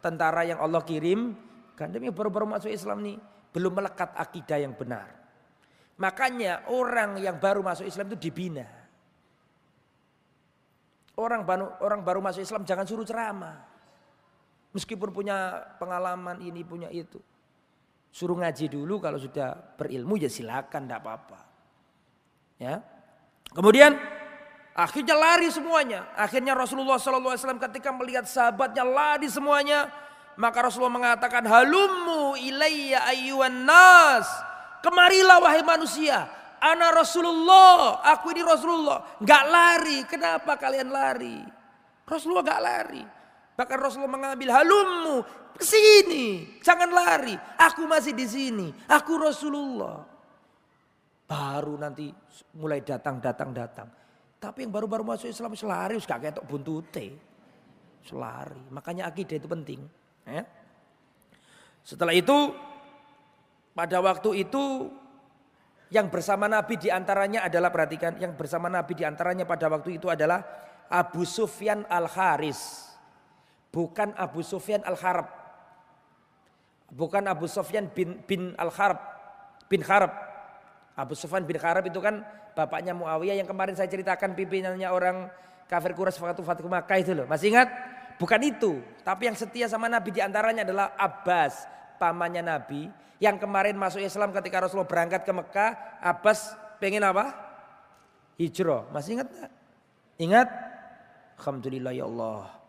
[0.00, 1.36] tentara yang Allah kirim.
[1.76, 5.10] Gandem yang baru-baru masuk Islam nih belum melekat akidah yang benar.
[6.00, 8.64] Makanya orang yang baru masuk Islam itu dibina.
[11.20, 13.60] Orang baru, orang baru masuk Islam jangan suruh ceramah.
[14.72, 17.20] Meskipun punya pengalaman ini punya itu.
[18.10, 21.40] Suruh ngaji dulu kalau sudah berilmu ya silakan tidak apa-apa.
[22.56, 22.80] Ya.
[23.50, 23.98] Kemudian
[24.72, 26.08] akhirnya lari semuanya.
[26.16, 29.90] Akhirnya Rasulullah SAW ketika melihat sahabatnya lari semuanya.
[30.40, 34.24] Maka Rasulullah mengatakan halummu ilayya ayyuan nas.
[34.80, 36.24] Kemarilah wahai manusia.
[36.56, 38.00] Ana Rasulullah.
[38.16, 39.20] Aku ini Rasulullah.
[39.20, 40.00] Gak lari.
[40.08, 41.44] Kenapa kalian lari?
[42.08, 43.04] Rasulullah gak lari.
[43.52, 45.20] Bahkan Rasulullah mengambil halummu.
[45.60, 46.56] Sini.
[46.64, 47.36] Jangan lari.
[47.60, 48.72] Aku masih di sini.
[48.88, 50.08] Aku Rasulullah.
[51.28, 52.08] Baru nanti
[52.56, 53.88] mulai datang, datang, datang.
[54.40, 57.12] Tapi yang baru-baru masuk Islam selari, gak ketok buntute.
[58.08, 58.72] Selari.
[58.72, 59.99] Makanya akidah itu penting.
[60.30, 60.44] Ya.
[61.82, 62.54] Setelah itu,
[63.74, 64.94] pada waktu itu
[65.90, 70.06] yang bersama Nabi di antaranya adalah perhatikan, yang bersama Nabi di antaranya pada waktu itu
[70.06, 70.46] adalah
[70.86, 72.86] Abu Sufyan al Haris,
[73.74, 75.40] bukan Abu Sufyan al Harab.
[76.90, 78.98] Bukan Abu Sofyan bin bin Al Harb
[79.70, 80.10] bin Harb.
[80.98, 82.26] Abu Sofyan bin Harb itu kan
[82.58, 85.30] bapaknya Muawiyah yang kemarin saya ceritakan pimpinannya orang
[85.70, 87.30] kafir Quraisy waktu Fathu Makkah itu loh.
[87.30, 87.70] Masih ingat?
[88.20, 91.64] Bukan itu, tapi yang setia sama Nabi di antaranya adalah Abbas,
[91.96, 95.70] pamannya Nabi, yang kemarin masuk Islam ketika Rasulullah berangkat ke Mekah.
[96.04, 97.32] Abbas pengen apa?
[98.36, 98.92] Hijrah.
[98.92, 99.50] Masih ingat gak?
[100.20, 100.48] Ingat?
[101.40, 102.60] Alhamdulillah ya Allah.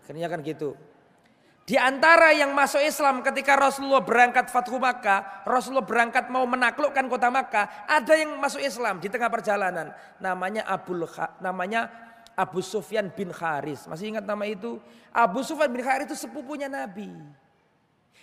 [0.00, 0.72] Akhirnya kan gitu.
[1.68, 7.28] Di antara yang masuk Islam ketika Rasulullah berangkat Fathu Makkah, Rasulullah berangkat mau menaklukkan kota
[7.28, 9.92] Makkah, ada yang masuk Islam di tengah perjalanan.
[10.16, 11.04] Namanya Abul
[11.44, 12.07] namanya
[12.38, 13.90] Abu Sufyan bin Haris.
[13.90, 14.78] Masih ingat nama itu?
[15.10, 17.10] Abu Sufyan bin Haris itu sepupunya Nabi.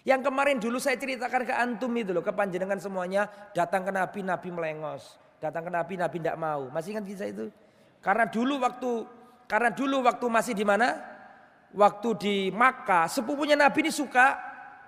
[0.07, 4.23] Yang kemarin dulu saya ceritakan ke antum itu loh, ke panjenengan semuanya datang ke Nabi,
[4.23, 5.19] Nabi melengos.
[5.43, 6.71] Datang ke Nabi, Nabi tidak mau.
[6.71, 7.51] Masih ingat kisah itu?
[7.99, 9.03] Karena dulu waktu
[9.51, 11.15] karena dulu waktu masih di mana?
[11.75, 14.39] waktu di Makkah, sepupunya Nabi ini suka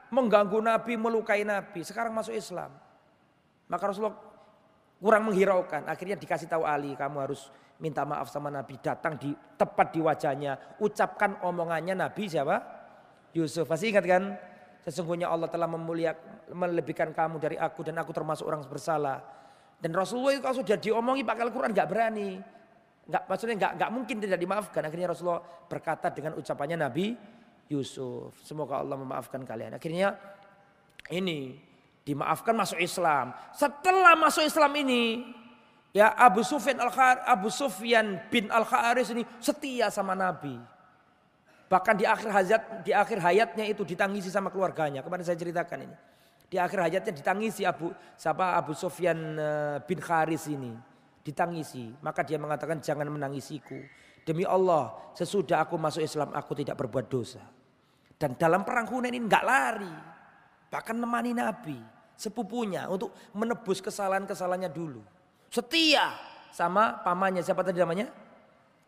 [0.09, 1.83] mengganggu Nabi, melukai Nabi.
[1.83, 2.71] Sekarang masuk Islam.
[3.67, 4.15] Maka Rasulullah
[4.97, 5.85] kurang menghiraukan.
[5.89, 8.77] Akhirnya dikasih tahu Ali, kamu harus minta maaf sama Nabi.
[8.81, 10.77] Datang di tepat di wajahnya.
[10.81, 12.57] Ucapkan omongannya Nabi siapa?
[13.33, 13.69] Yusuf.
[13.69, 14.23] Masih ingat kan?
[14.87, 19.19] Sesungguhnya Allah telah memuliakan, melebihkan kamu dari aku dan aku termasuk orang bersalah.
[19.77, 22.39] Dan Rasulullah itu kalau sudah diomongi pakai Al-Quran gak berani.
[23.07, 24.81] Enggak, maksudnya enggak, enggak mungkin tidak dimaafkan.
[24.83, 27.15] Akhirnya Rasulullah berkata dengan ucapannya Nabi
[27.67, 28.35] Yusuf.
[28.41, 29.75] Semoga Allah memaafkan kalian.
[29.75, 30.15] Akhirnya
[31.11, 31.66] ini
[32.07, 33.35] dimaafkan masuk Islam.
[33.51, 35.27] Setelah masuk Islam ini,
[35.91, 36.95] ya Abu Sufyan al
[37.27, 40.55] Abu Sufyan bin Al Kharis ini setia sama Nabi.
[41.67, 45.03] Bahkan di akhir hayat di akhir hayatnya itu ditangisi sama keluarganya.
[45.03, 45.97] Kemarin saya ceritakan ini.
[46.47, 50.71] Di akhir hayatnya ditangisi Abu siapa Abu Sufyan eh, bin Kharis ini
[51.27, 51.91] ditangisi.
[51.99, 53.75] Maka dia mengatakan jangan menangisiku.
[54.23, 57.43] Demi Allah sesudah aku masuk Islam aku tidak berbuat dosa.
[58.15, 59.95] Dan dalam perang Hunain ini nggak lari.
[60.71, 64.99] Bahkan nemani Nabi sepupunya untuk menebus kesalahan-kesalahannya dulu.
[65.47, 66.11] Setia
[66.51, 68.09] sama pamannya siapa tadi namanya?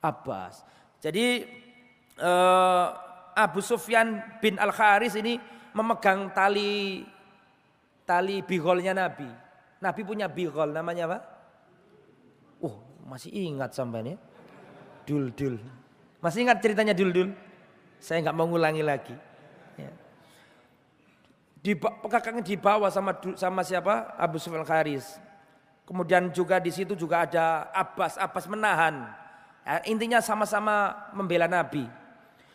[0.02, 0.66] Abbas.
[1.00, 1.46] Jadi
[2.20, 2.88] uh,
[3.38, 5.40] Abu Sufyan bin Al Kharis ini
[5.72, 7.06] memegang tali
[8.04, 9.30] tali bigolnya Nabi.
[9.80, 11.20] Nabi punya bigol namanya apa?
[13.10, 14.16] Masih ingat sampai ya?
[15.10, 15.58] Dul dul.
[16.22, 17.30] Masih ingat ceritanya dul dul?
[17.98, 19.18] Saya nggak mau ngulangi lagi.
[19.82, 19.90] Ya.
[21.60, 21.76] Di
[22.08, 24.16] kakaknya dibawa sama sama siapa?
[24.16, 25.20] Abu Sufyan Kharis.
[25.84, 28.16] Kemudian juga di situ juga ada Abbas.
[28.16, 29.10] Abbas menahan.
[29.68, 31.84] Ya, intinya sama-sama membela Nabi.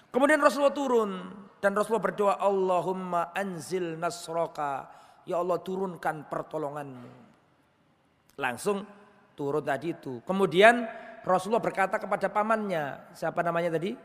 [0.09, 1.11] Kemudian Rasulullah turun
[1.59, 4.89] dan Rasulullah berdoa Allahumma anzil nasroka.
[5.29, 7.11] Ya Allah turunkan pertolonganmu.
[8.41, 8.87] Langsung
[9.35, 10.23] turun tadi itu.
[10.25, 10.87] Kemudian
[11.25, 13.97] Rasulullah berkata kepada pamannya, siapa namanya tadi?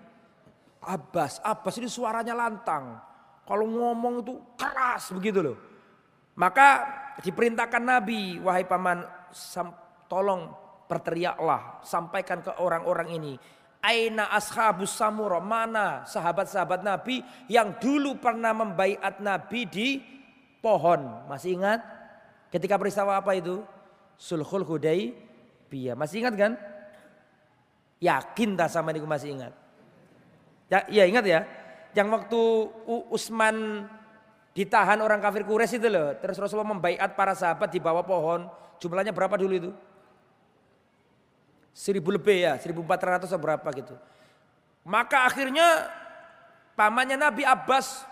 [0.80, 1.44] Abbas.
[1.44, 3.09] Abbas ini suaranya lantang.
[3.50, 5.58] Kalau ngomong itu keras begitu loh.
[6.38, 6.86] Maka
[7.26, 9.02] diperintahkan Nabi, wahai paman,
[10.06, 10.54] tolong
[10.86, 13.34] berteriaklah, sampaikan ke orang-orang ini.
[13.82, 19.88] Aina ashabus samura, mana sahabat-sahabat Nabi yang dulu pernah membaiat Nabi di
[20.62, 21.26] pohon.
[21.26, 21.82] Masih ingat?
[22.54, 23.66] Ketika peristiwa apa itu?
[24.20, 25.98] Sulhul Hudaybiyah.
[25.98, 26.54] Masih ingat kan?
[27.98, 29.54] Yakin tak sama ini masih ingat?
[30.70, 31.42] Ya, ya ingat ya.
[31.98, 32.42] Yang waktu
[33.10, 33.88] Usman
[34.54, 36.14] ditahan orang kafir Quraisy itu loh.
[36.20, 38.46] Terus Rasulullah membaiat para sahabat di bawah pohon.
[38.78, 39.72] Jumlahnya berapa dulu itu?
[41.74, 43.96] Seribu lebih ya, seribu empat ratus atau berapa gitu.
[44.84, 45.88] Maka akhirnya
[46.76, 48.04] pamannya Nabi Abbas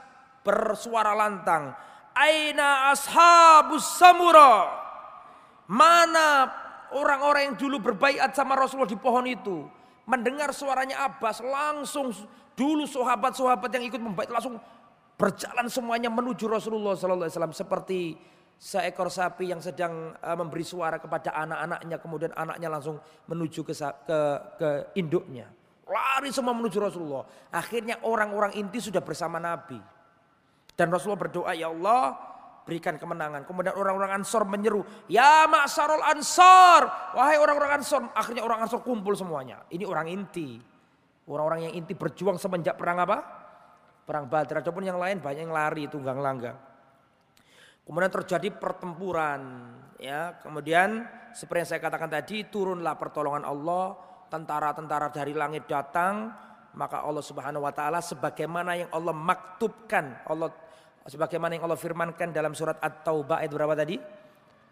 [0.45, 1.75] bersuara lantang.
[2.15, 4.71] Aina ashabus samura.
[5.67, 6.47] Mana
[6.95, 9.67] orang-orang yang dulu berbaikat sama Rasulullah di pohon itu.
[10.07, 12.15] Mendengar suaranya Abbas langsung
[12.57, 14.57] dulu sahabat-sahabat yang ikut membaiat langsung
[15.13, 17.99] berjalan semuanya menuju Rasulullah Sallallahu Alaihi Wasallam seperti
[18.57, 22.97] seekor sapi yang sedang uh, memberi suara kepada anak-anaknya kemudian anaknya langsung
[23.29, 24.19] menuju ke ke,
[24.57, 25.45] ke induknya
[25.85, 29.77] lari semua menuju Rasulullah akhirnya orang-orang inti sudah bersama Nabi
[30.73, 32.17] dan Rasulullah berdoa ya Allah
[32.67, 33.47] berikan kemenangan.
[33.47, 38.11] Kemudian orang-orang Ansor menyeru, ya maksarul Ansor, wahai orang-orang Ansor.
[38.11, 39.63] Akhirnya orang Ansor kumpul semuanya.
[39.71, 40.59] Ini orang inti.
[41.27, 43.17] Orang-orang yang inti berjuang semenjak perang apa?
[44.07, 44.63] Perang Badar.
[44.63, 46.55] Ataupun yang lain banyak yang lari tunggang langgang.
[47.83, 49.71] Kemudian terjadi pertempuran.
[49.99, 51.03] Ya, kemudian
[51.35, 53.99] seperti yang saya katakan tadi, turunlah pertolongan Allah.
[54.27, 56.35] Tentara-tentara dari langit datang,
[56.75, 60.51] maka Allah Subhanahu wa taala sebagaimana yang Allah maktubkan, Allah
[61.07, 63.95] Sebagaimana yang Allah firmankan dalam surat At-Taubah ayat berapa tadi?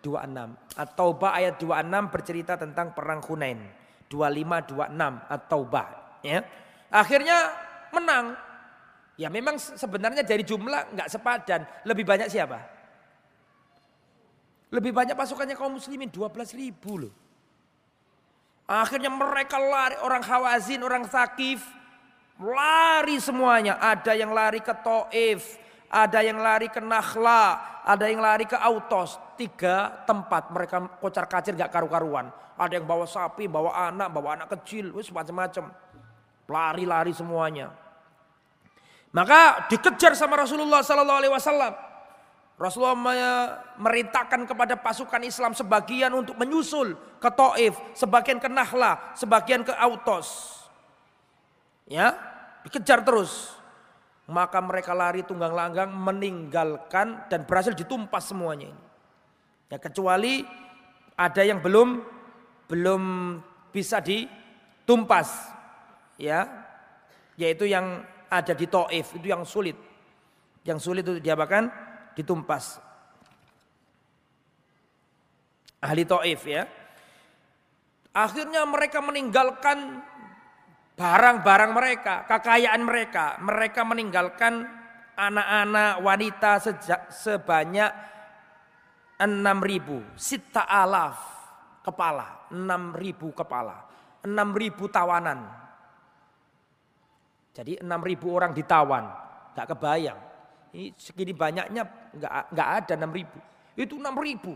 [0.04, 0.76] 26.
[0.76, 3.64] At-Taubah ayat 26 bercerita tentang perang Hunain.
[4.12, 6.42] 25 26 At-Taubah ya.
[6.90, 7.54] Akhirnya
[7.94, 8.34] menang.
[9.16, 11.64] Ya memang sebenarnya dari jumlah nggak sepadan.
[11.88, 12.60] Lebih banyak siapa?
[14.74, 17.14] Lebih banyak pasukannya kaum muslimin 12 ribu loh.
[18.66, 21.64] Akhirnya mereka lari orang Hawazin, orang Sakif.
[22.42, 23.80] Lari semuanya.
[23.80, 25.62] Ada yang lari ke To'if.
[25.88, 27.62] Ada yang lari ke Nakhla.
[27.86, 29.16] Ada yang lari ke Autos.
[29.38, 32.34] Tiga tempat mereka kocar kacir gak karu-karuan.
[32.58, 34.92] Ada yang bawa sapi, bawa anak, bawa anak kecil.
[34.92, 35.72] Macam-macam.
[36.46, 37.74] Lari-lari semuanya.
[39.16, 41.74] Maka dikejar sama Rasulullah Sallallahu Alaihi Wasallam.
[42.56, 42.96] Rasulullah
[43.76, 50.60] merintahkan kepada pasukan Islam sebagian untuk menyusul ke Taif, sebagian ke Nahla, sebagian ke Autos.
[51.84, 52.16] Ya,
[52.64, 53.56] dikejar terus.
[54.26, 58.74] Maka mereka lari tunggang langgang meninggalkan dan berhasil ditumpas semuanya.
[59.70, 60.42] Ya kecuali
[61.14, 62.02] ada yang belum
[62.66, 63.02] belum
[63.70, 65.54] bisa ditumpas.
[66.16, 66.48] Ya.
[67.36, 69.76] Yaitu yang ada di Taif itu yang sulit.
[70.66, 71.70] Yang sulit itu diapakan?
[72.16, 72.80] Ditumpas.
[75.84, 76.66] Ahli Taif ya.
[78.16, 80.00] Akhirnya mereka meninggalkan
[80.96, 83.36] barang-barang mereka, kekayaan mereka.
[83.44, 84.64] Mereka meninggalkan
[85.16, 87.92] anak-anak wanita sejak sebanyak
[89.20, 91.20] 6000, sita alaf
[91.84, 93.88] kepala, 6000 kepala,
[94.24, 95.40] 6000 tawanan.
[97.56, 99.08] Jadi 6 ribu orang ditawan,
[99.56, 100.20] nggak kebayang.
[100.76, 103.40] Ini segini banyaknya nggak nggak ada 6 ribu.
[103.80, 104.52] Itu 6 ribu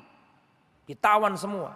[0.84, 1.72] ditawan semua.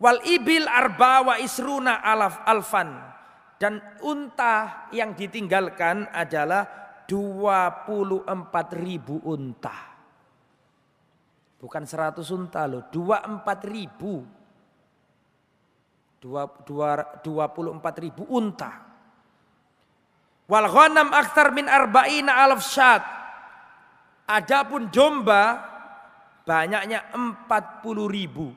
[0.00, 2.94] Wal ibil arba wa isruna alaf alfan
[3.60, 6.64] dan unta yang ditinggalkan adalah
[7.04, 8.32] 24
[8.78, 9.76] ribu unta.
[11.58, 14.22] Bukan 100 unta loh, 24 ribu.
[16.22, 18.87] 24 ribu unta.
[20.48, 23.04] Wal ghanam aktar min arba'ina alaf syat.
[24.24, 25.60] Adapun domba
[26.48, 27.60] banyaknya 40
[28.08, 28.48] ribu.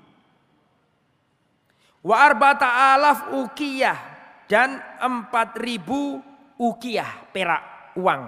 [2.02, 4.00] Wa arba'ata alaf ukiyah
[4.48, 6.24] dan 4 ribu
[6.56, 8.24] ukiyah perak uang.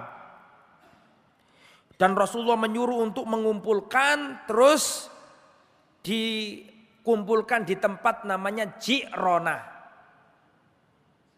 [1.95, 5.08] Dan Rasulullah menyuruh untuk mengumpulkan terus
[6.04, 9.56] dikumpulkan di tempat namanya Ji'rona.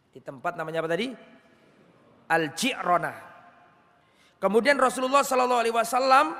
[0.09, 1.34] Di tempat namanya apa tadi?
[2.29, 3.13] al-Ji'rona.
[4.41, 6.35] Kemudian Rasulullah Shallallahu Alaihi Wasallam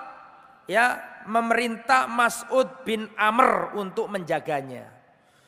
[0.70, 4.90] ya memerintah Mas'ud bin Amr untuk menjaganya.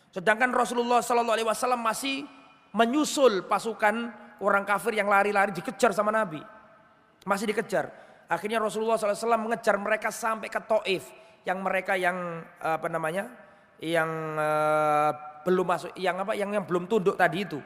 [0.09, 2.25] Sedangkan Rasulullah Shallallahu Alaihi Wasallam masih
[2.73, 6.41] menyusul pasukan orang kafir yang lari-lari dikejar sama Nabi.
[7.25, 7.89] Masih dikejar.
[8.27, 11.07] Akhirnya Rasulullah SAW mengejar mereka sampai ke Taif
[11.47, 13.31] yang mereka yang apa namanya
[13.79, 15.11] yang uh,
[15.47, 17.59] belum masuk yang apa yang yang belum tunduk tadi itu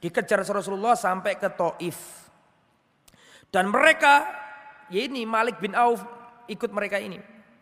[0.00, 2.28] Dikejar Rasulullah sampai ke Taif.
[3.48, 4.28] Dan mereka,
[4.92, 6.04] ya ini Malik bin Auf
[6.46, 7.16] ikut mereka ini.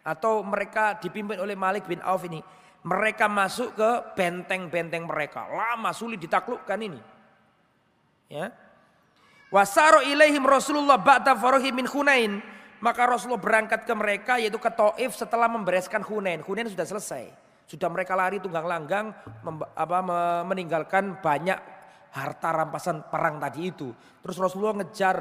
[0.04, 2.42] Atau mereka dipimpin oleh Malik bin Auf ini.
[2.84, 5.48] Mereka masuk ke benteng-benteng mereka.
[5.48, 7.00] Lama sulit ditaklukkan ini.
[8.28, 8.52] Ya.
[9.48, 12.44] Wasaro ilaihim Rasulullah ba'da faruhi min Hunain.
[12.84, 16.44] Maka Rasulullah berangkat ke mereka yaitu ke Taif setelah membereskan Hunain.
[16.44, 17.32] Hunain sudah selesai.
[17.64, 19.16] Sudah mereka lari tunggang langgang
[19.72, 19.98] apa,
[20.44, 21.56] meninggalkan banyak
[22.14, 23.90] harta rampasan perang tadi itu.
[24.22, 25.18] Terus Rasulullah ngejar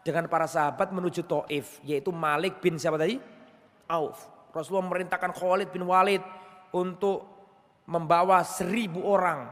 [0.00, 3.20] dengan para sahabat menuju Taif, yaitu Malik bin siapa tadi?
[3.86, 4.32] Auf.
[4.52, 6.20] Rasulullah memerintahkan Khalid bin Walid
[6.72, 7.24] untuk
[7.88, 9.48] membawa seribu orang.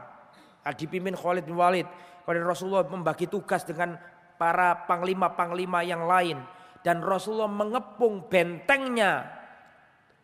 [0.61, 1.85] Nah, dipimpin Khalid bin Walid.
[2.21, 3.97] Kemudian Rasulullah membagi tugas dengan
[4.37, 6.37] para panglima-panglima yang lain.
[6.81, 9.25] Dan Rasulullah mengepung bentengnya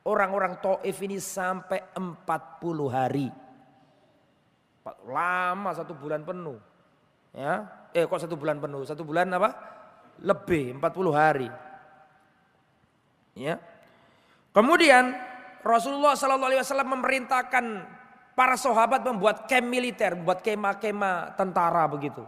[0.06, 3.47] orang-orang Taif ini sampai 40 hari.
[5.08, 6.58] Lama satu bulan penuh.
[7.36, 8.82] Ya, eh kok satu bulan penuh?
[8.88, 9.54] Satu bulan apa?
[10.24, 11.50] Lebih 40 hari.
[13.38, 13.62] Ya.
[14.56, 15.14] Kemudian
[15.62, 17.66] Rasulullah Sallallahu Alaihi Wasallam memerintahkan
[18.34, 22.26] para sahabat membuat kem militer, membuat kema-kema tentara begitu.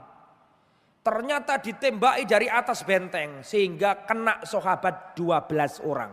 [1.00, 6.12] Ternyata ditembaki dari atas benteng sehingga kena sahabat 12 orang.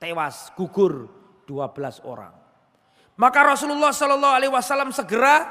[0.00, 1.06] Tewas, gugur
[1.44, 2.39] 12 orang.
[3.20, 5.44] Maka Rasulullah Shallallahu Alaihi Wasallam segera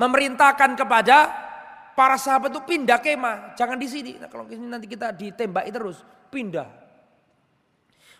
[0.00, 1.28] memerintahkan kepada
[1.92, 4.16] para sahabat itu pindah kemah, jangan di sini.
[4.16, 6.00] Nah, kalau sini nanti kita ditembaki terus,
[6.32, 6.64] pindah.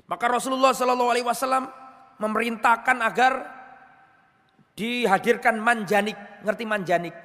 [0.05, 1.65] Maka Rasulullah Shallallahu Alaihi Wasallam
[2.21, 3.33] memerintahkan agar
[4.77, 7.17] dihadirkan manjanik, ngerti manjanik?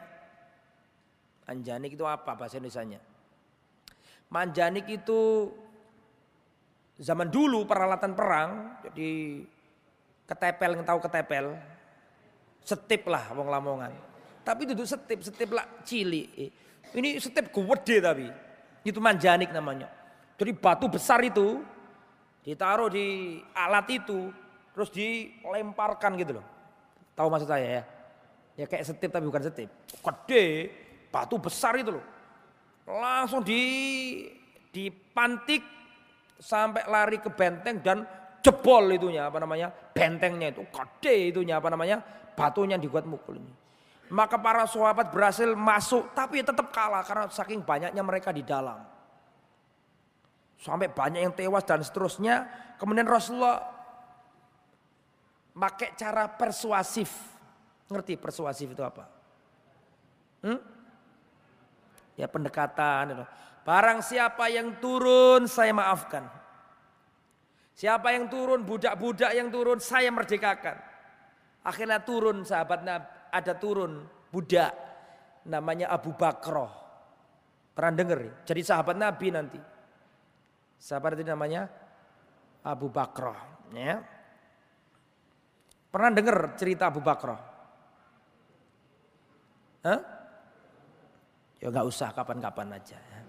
[1.44, 3.04] Manjanik itu apa bahasa Indonesia-nya?
[4.32, 5.52] Manjanik itu
[7.04, 9.44] zaman dulu peralatan perang, jadi
[10.30, 11.56] ketepel tahu ketepel
[12.62, 13.92] setip lah wong lamongan
[14.42, 16.26] Tapi duduk setip, setip lah cili.
[16.98, 18.26] Ini setip gede tapi.
[18.82, 19.86] Itu manjanik namanya.
[20.34, 21.62] Jadi batu besar itu
[22.42, 24.34] ditaruh di alat itu
[24.74, 26.46] terus dilemparkan gitu loh.
[27.14, 27.84] Tahu maksud saya ya?
[28.58, 29.70] Ya kayak setip tapi bukan setip.
[30.02, 30.74] Gede,
[31.14, 32.06] batu besar itu loh.
[32.90, 33.62] Langsung di
[34.74, 35.62] dipantik
[36.42, 38.10] sampai lari ke benteng dan
[38.42, 42.02] jebol itunya apa namanya bentengnya itu gede itunya apa namanya
[42.34, 43.54] batunya yang dibuat mukul ini.
[44.12, 48.84] Maka para sahabat berhasil masuk tapi tetap kalah karena saking banyaknya mereka di dalam.
[50.60, 52.46] Sampai banyak yang tewas dan seterusnya.
[52.76, 53.62] Kemudian Rasulullah
[55.56, 57.10] pakai cara persuasif.
[57.88, 59.06] Ngerti persuasif itu apa?
[60.44, 60.60] Hmm?
[62.20, 63.26] ya pendekatan itu.
[63.62, 66.26] Barang siapa yang turun saya maafkan.
[67.72, 70.78] Siapa yang turun, budak-budak yang turun saya merdekakan.
[71.62, 72.82] Akhirnya turun sahabat
[73.32, 74.74] ada turun budak
[75.46, 76.70] namanya Abu Bakroh.
[77.72, 78.20] Pernah dengar?
[78.44, 79.60] Jadi sahabat Nabi nanti.
[80.82, 81.70] Sahabat itu namanya
[82.66, 83.38] Abu Bakroh.
[83.72, 84.04] Ya.
[85.92, 87.40] Pernah dengar cerita Abu Bakroh?
[89.82, 90.00] Hah?
[91.62, 92.98] Ya nggak usah kapan-kapan aja.
[92.98, 93.20] Ya.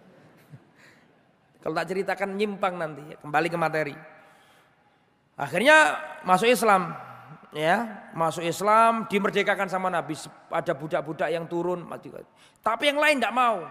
[1.62, 3.94] Kalau tak ceritakan nyimpang nanti, kembali ke materi.
[5.36, 6.92] Akhirnya masuk Islam,
[7.56, 10.12] ya masuk Islam dimerdekakan sama Nabi.
[10.52, 11.88] Ada budak-budak yang turun,
[12.60, 13.64] tapi yang lain tidak mau.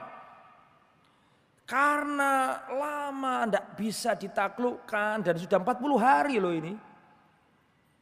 [1.70, 6.76] Karena lama tidak bisa ditaklukkan dan sudah 40 hari loh ini.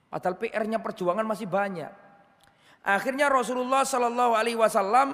[0.09, 1.91] Padahal PR-nya perjuangan masih banyak.
[2.81, 5.13] Akhirnya Rasulullah Shallallahu Alaihi Wasallam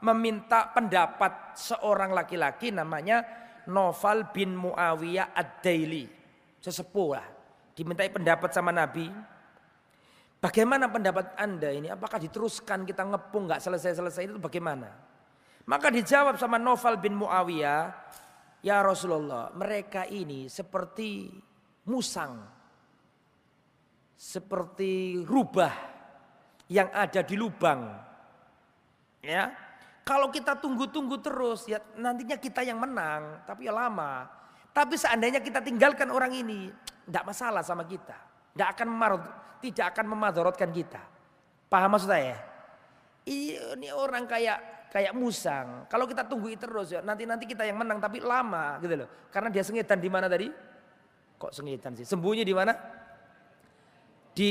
[0.00, 3.20] meminta pendapat seorang laki-laki namanya
[3.68, 6.08] Noval bin Muawiyah Ad-Daili.
[6.56, 7.39] Sesepuh lah.
[7.80, 9.08] Dimintai pendapat sama Nabi.
[10.36, 11.88] Bagaimana pendapat anda ini?
[11.88, 14.92] Apakah diteruskan kita ngepung nggak selesai-selesai itu bagaimana?
[15.64, 17.88] Maka dijawab sama Noval bin Muawiyah.
[18.60, 21.32] Ya Rasulullah mereka ini seperti
[21.88, 22.44] musang.
[24.12, 25.72] Seperti rubah
[26.68, 27.96] yang ada di lubang.
[29.24, 29.56] Ya,
[30.04, 34.39] kalau kita tunggu-tunggu terus ya nantinya kita yang menang, tapi ya lama.
[34.70, 36.70] Tapi seandainya kita tinggalkan orang ini,
[37.06, 38.14] tidak masalah sama kita.
[38.54, 39.24] Tidak akan memarot,
[39.62, 41.02] tidak akan memadorotkan kita.
[41.66, 42.38] Paham maksud saya?
[43.26, 45.86] Ini orang kayak kayak musang.
[45.86, 49.08] Kalau kita tunggu terus ya nanti nanti kita yang menang tapi lama gitu loh.
[49.30, 50.50] Karena dia sengitan di mana tadi?
[51.38, 52.02] Kok sengitan sih?
[52.02, 52.74] Sembunyi di mana?
[54.34, 54.50] Di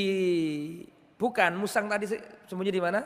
[1.20, 2.08] bukan musang tadi
[2.48, 3.00] sembunyi di mana?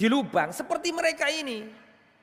[0.00, 1.68] di lubang seperti mereka ini.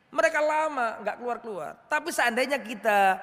[0.09, 1.77] Mereka lama nggak keluar-keluar.
[1.85, 3.21] Tapi seandainya kita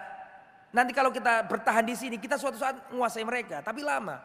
[0.74, 4.18] nanti kalau kita bertahan di sini, kita suatu saat menguasai mereka, tapi lama.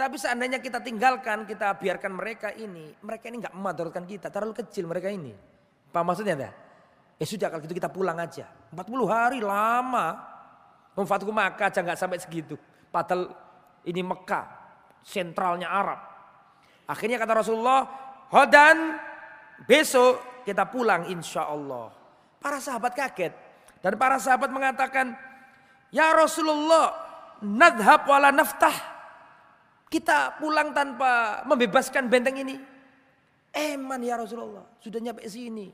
[0.00, 4.88] Tapi seandainya kita tinggalkan, kita biarkan mereka ini, mereka ini nggak memadaratkan kita, terlalu kecil
[4.88, 5.36] mereka ini.
[5.92, 6.52] Apa maksudnya dah?
[7.20, 8.48] Ya sudah kalau gitu kita pulang aja.
[8.72, 10.16] 40 hari lama.
[10.96, 12.56] Memfatku Makkah aja nggak sampai segitu.
[12.88, 13.36] Padahal
[13.84, 14.48] ini Mekah,
[15.04, 16.00] sentralnya Arab.
[16.88, 17.84] Akhirnya kata Rasulullah,
[18.32, 18.96] Hodan
[19.68, 21.92] besok kita pulang insya Allah.
[22.40, 23.36] Para sahabat kaget.
[23.84, 25.12] Dan para sahabat mengatakan,
[25.90, 26.94] Ya Rasulullah,
[27.42, 28.74] nadhab wala naftah.
[29.90, 32.54] Kita pulang tanpa membebaskan benteng ini.
[33.50, 35.66] Eman ya Rasulullah, sudah nyampe sini.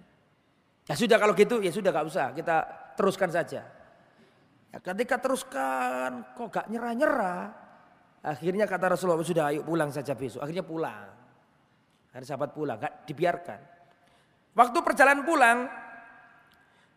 [0.88, 2.64] Ya sudah kalau gitu, ya sudah gak usah, kita
[2.96, 3.60] teruskan saja.
[4.72, 7.52] Ya, ketika teruskan, kok gak nyerah-nyerah.
[8.24, 10.40] Akhirnya kata Rasulullah, sudah ayo pulang saja besok.
[10.40, 11.06] Akhirnya pulang.
[12.16, 13.60] Ada sahabat pulang, gak dibiarkan.
[14.56, 15.68] Waktu perjalanan pulang,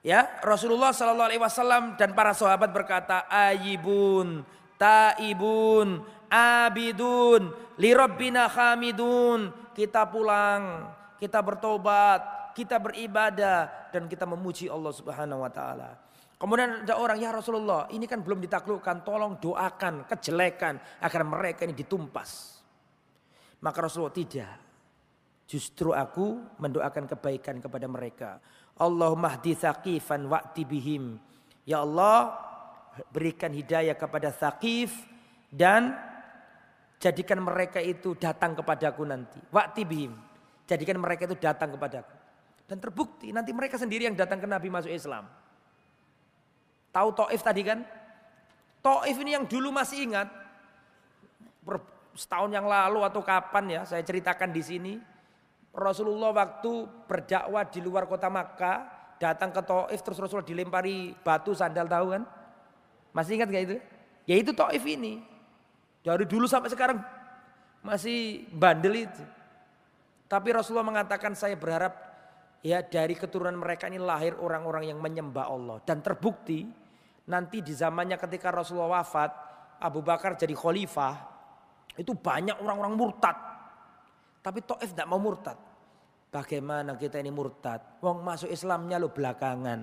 [0.06, 4.43] ya Rasulullah Shallallahu Alaihi Wasallam dan para sahabat berkata, ayibun,
[4.80, 9.52] taibun, abidun, lirobbina hamidun.
[9.76, 15.91] Kita pulang, kita bertobat, kita beribadah dan kita memuji Allah Subhanahu Wa Taala.
[16.39, 21.76] Kemudian ada orang ya Rasulullah ini kan belum ditaklukkan tolong doakan kejelekan agar mereka ini
[21.76, 22.64] ditumpas.
[23.60, 24.56] Maka Rasulullah tidak.
[25.43, 28.39] Justru aku mendoakan kebaikan kepada mereka.
[28.80, 31.19] Allahumma hdi thaqifan wa'ti bihim.
[31.67, 32.32] Ya Allah,
[33.11, 34.95] berikan hidayah kepada thaqif
[35.51, 35.99] dan
[37.03, 39.39] jadikan mereka itu datang kepadaku nanti.
[39.51, 40.15] Wa'ti bihim.
[40.63, 42.15] Jadikan mereka itu datang kepadaku.
[42.69, 45.27] Dan terbukti nanti mereka sendiri yang datang ke Nabi masuk Islam.
[46.93, 47.82] Tahu Taif tadi kan?
[48.80, 50.30] Taif ini yang dulu masih ingat.
[52.15, 54.93] Setahun yang lalu atau kapan ya saya ceritakan di sini
[55.74, 56.72] Rasulullah waktu
[57.05, 58.78] berdakwah di luar kota Makkah
[59.22, 62.24] datang ke Taif terus Rasulullah dilempari batu sandal tahu kan?
[63.13, 63.78] Masih ingat gak itu?
[64.26, 65.22] Ya itu Taif ini.
[66.01, 66.97] Dari dulu sampai sekarang
[67.86, 69.24] masih bandel itu.
[70.30, 72.09] Tapi Rasulullah mengatakan saya berharap
[72.61, 76.67] ya dari keturunan mereka ini lahir orang-orang yang menyembah Allah dan terbukti
[77.30, 79.32] nanti di zamannya ketika Rasulullah wafat
[79.80, 81.15] Abu Bakar jadi khalifah
[81.95, 83.36] itu banyak orang-orang murtad
[84.40, 85.58] tapi Taif tidak mau murtad.
[86.30, 88.00] Bagaimana kita ini murtad?
[88.06, 89.80] Wong masuk Islamnya lo belakangan.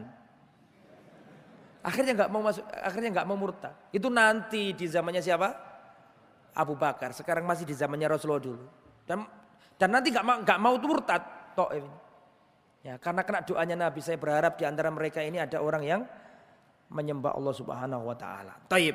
[1.82, 3.74] Akhirnya nggak mau masuk akhirnya nggak mau murtad.
[3.90, 5.48] Itu nanti di zamannya siapa?
[6.56, 7.12] Abu Bakar.
[7.12, 8.64] Sekarang masih di zamannya Rasulullah dulu.
[9.04, 9.26] Dan
[9.76, 12.06] dan nanti nggak mau nggak mau murtad Taif
[12.86, 16.06] Ya, karena kena doanya Nabi, saya berharap di antara mereka ini ada orang yang
[16.86, 18.54] menyembah Allah Subhanahu wa taala.
[18.70, 18.94] Taib.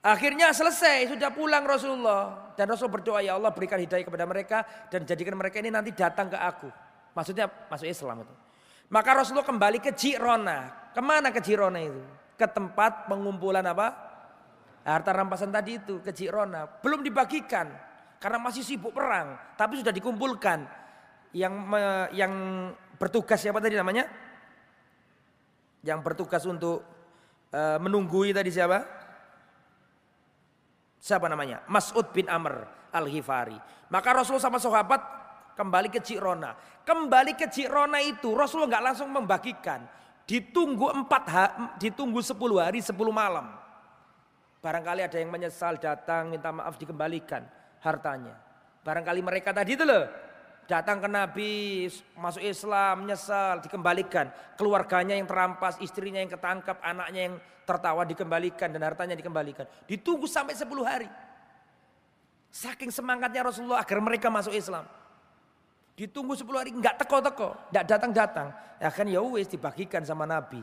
[0.00, 5.04] Akhirnya selesai, sudah pulang Rasulullah dan Rasul berdoa ya Allah berikan hidayah kepada mereka dan
[5.04, 6.72] jadikan mereka ini nanti datang ke aku.
[7.12, 8.34] Maksudnya masuk Islam itu.
[8.88, 10.90] Maka Rasulullah kembali ke Jirona.
[10.96, 12.00] Ke mana ke Jirona itu?
[12.40, 13.92] Ke tempat pengumpulan apa?
[14.88, 16.64] Harta rampasan tadi itu ke Jirona.
[16.80, 17.68] Belum dibagikan
[18.16, 20.64] karena masih sibuk perang, tapi sudah dikumpulkan
[21.36, 21.54] yang
[22.16, 22.32] yang
[22.96, 24.08] bertugas siapa tadi namanya?
[25.84, 26.84] Yang bertugas untuk
[27.52, 28.99] uh, menunggui tadi siapa?
[31.00, 31.64] Siapa namanya?
[31.64, 33.56] Mas'ud bin Amr Al-Ghifari.
[33.88, 35.00] Maka Rasulullah sama sahabat
[35.56, 36.52] kembali ke Cirona.
[36.84, 39.80] Kembali ke Cirona itu Rasulullah nggak langsung membagikan.
[40.28, 41.26] Ditunggu empat
[41.80, 43.50] ditunggu sepuluh hari, sepuluh malam.
[44.60, 47.48] Barangkali ada yang menyesal datang minta maaf dikembalikan
[47.80, 48.36] hartanya.
[48.84, 50.04] Barangkali mereka tadi itu loh
[50.70, 54.30] datang ke Nabi, masuk Islam, nyesal, dikembalikan.
[54.54, 57.34] Keluarganya yang terampas, istrinya yang ketangkap, anaknya yang
[57.66, 59.66] tertawa dikembalikan dan hartanya dikembalikan.
[59.90, 61.10] Ditunggu sampai 10 hari.
[62.54, 64.86] Saking semangatnya Rasulullah agar mereka masuk Islam.
[65.98, 68.54] Ditunggu 10 hari, enggak teko-teko, enggak datang-datang.
[68.78, 70.62] Ya kan ya wis dibagikan sama Nabi.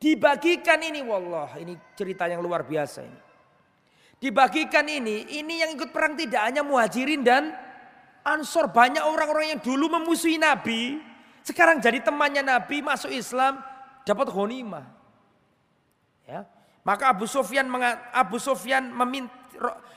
[0.00, 3.20] Dibagikan ini wallah, ini cerita yang luar biasa ini.
[4.16, 7.65] Dibagikan ini, ini yang ikut perang tidak hanya muhajirin dan
[8.26, 10.98] Ansor banyak orang-orang yang dulu memusuhi Nabi.
[11.46, 13.62] Sekarang jadi temannya Nabi masuk Islam
[14.02, 14.82] dapat ghanimah.
[16.26, 16.42] Ya.
[16.82, 17.70] Maka Abu Sufyan
[18.10, 19.30] Abu Sufyan meminta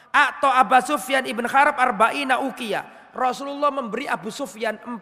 [0.09, 3.13] atau Abu Sufyan ibn Harab arba'ina ukiyah.
[3.13, 5.01] Rasulullah memberi Abu Sufyan 40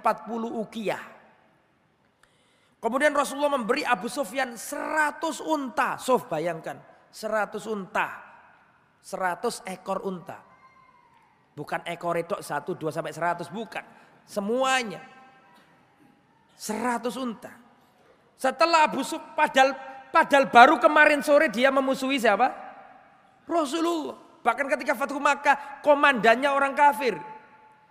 [0.64, 1.04] ukiyah.
[2.80, 6.00] Kemudian Rasulullah memberi Abu Sufyan 100 unta.
[6.00, 6.80] Sof bayangkan
[7.12, 8.08] 100 unta.
[9.04, 10.40] 100 ekor unta.
[11.58, 13.82] Bukan ekor itu satu dua sampai seratus bukan.
[14.30, 15.02] Semuanya.
[16.54, 17.50] Seratus unta.
[18.38, 19.74] Setelah Abu Suf, padahal,
[20.14, 22.54] padahal baru kemarin sore dia memusuhi siapa?
[23.50, 24.14] Rasulullah.
[24.46, 27.18] Bahkan ketika Fathu Makkah komandannya orang kafir.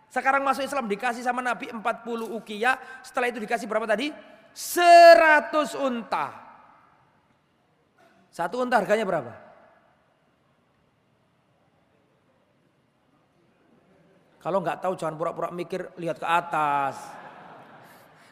[0.07, 1.83] Sekarang masuk Islam dikasih sama Nabi 40
[2.39, 2.79] ukiyah.
[3.03, 4.15] Setelah itu dikasih berapa tadi?
[4.55, 6.27] 100 unta.
[8.31, 9.46] Satu unta harganya berapa?
[14.47, 17.03] Kalau nggak tahu jangan pura-pura mikir lihat ke atas.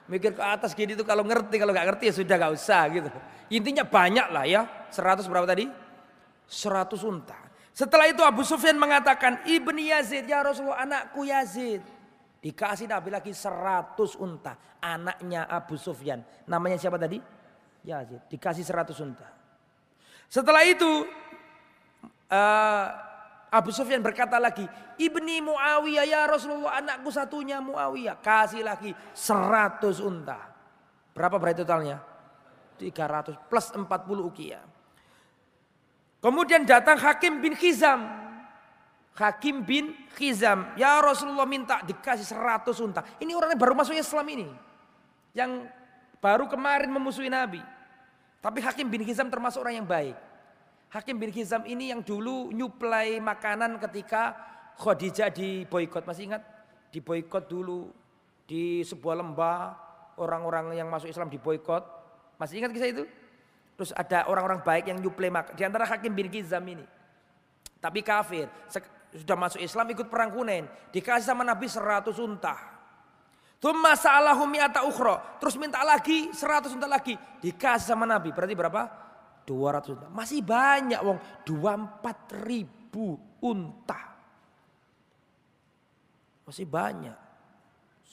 [0.06, 3.10] Mikir ke atas gini tuh kalau ngerti, kalau nggak ngerti ya sudah nggak usah gitu.
[3.50, 4.62] Intinya banyak lah ya.
[4.94, 5.66] 100 berapa tadi?
[6.46, 7.34] 100 unta.
[7.74, 11.82] Setelah itu Abu Sufyan mengatakan, Ibni Yazid, ya Rasulullah anakku Yazid.
[12.38, 14.54] Dikasih Nabi lagi 100 unta.
[14.78, 16.22] Anaknya Abu Sufyan.
[16.46, 17.18] Namanya siapa tadi?
[17.82, 18.22] Yazid.
[18.30, 19.26] Dikasih 100 unta.
[20.30, 21.10] Setelah itu
[22.30, 22.86] uh,
[23.54, 24.66] Abu Sufyan berkata lagi,
[24.98, 28.18] Ibni Muawiyah ya Rasulullah anakku satunya Muawiyah.
[28.18, 30.50] Kasih lagi 100 unta.
[31.14, 32.02] Berapa berarti totalnya?
[32.74, 33.86] 300 plus 40
[34.26, 34.66] ukiah.
[36.18, 38.02] Kemudian datang Hakim bin Khizam.
[39.14, 40.74] Hakim bin Khizam.
[40.74, 43.06] Ya Rasulullah minta dikasih 100 unta.
[43.22, 44.50] Ini orangnya baru masuk Islam ini.
[45.30, 45.70] Yang
[46.18, 47.62] baru kemarin memusuhi Nabi.
[48.42, 50.18] Tapi Hakim bin Khizam termasuk orang yang baik.
[50.94, 54.30] Hakim bin Hizam ini yang dulu nyuplai makanan ketika
[54.78, 56.06] Khadijah di boykot.
[56.06, 56.46] Masih ingat?
[56.94, 57.90] Di boykot dulu
[58.46, 59.74] di sebuah lembah
[60.22, 61.82] orang-orang yang masuk Islam di boykot.
[62.38, 63.04] Masih ingat kisah itu?
[63.74, 65.58] Terus ada orang-orang baik yang nyuplai makanan.
[65.58, 66.86] Di antara Hakim bin Hizam ini.
[67.82, 68.46] Tapi kafir.
[69.18, 70.70] Sudah masuk Islam ikut perang Hunain.
[70.94, 72.54] Dikasih sama Nabi 100 unta.
[73.58, 75.42] Tumma sa'alahu mi'ata ukhra.
[75.42, 77.18] Terus minta lagi 100 unta lagi.
[77.42, 78.30] Dikasih sama Nabi.
[78.30, 79.03] Berarti berapa?
[79.44, 80.06] 200 unta.
[80.08, 81.20] Masih banyak wong.
[81.44, 84.00] 24 ribu unta.
[86.44, 87.16] Masih banyak.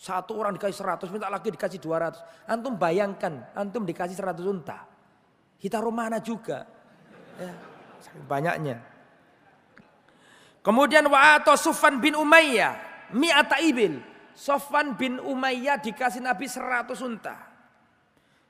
[0.01, 2.49] Satu orang dikasih 100, minta lagi dikasih 200.
[2.49, 4.88] Antum bayangkan, antum dikasih 100 unta.
[5.61, 6.65] Kita romana juga.
[7.38, 7.53] Ya,
[8.25, 8.82] banyaknya.
[10.65, 12.73] Kemudian wa'ato Sufan bin Umayyah.
[13.13, 14.01] Mi'ata ibil.
[14.34, 17.36] Sofan bin Umayyah dikasih Nabi 100 unta.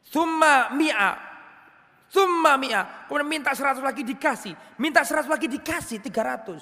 [0.08, 1.31] Thumma mi'a
[2.12, 3.08] Summa mi'a.
[3.08, 4.52] Kemudian minta 100 lagi dikasih.
[4.76, 6.60] Minta 100 lagi dikasih 300.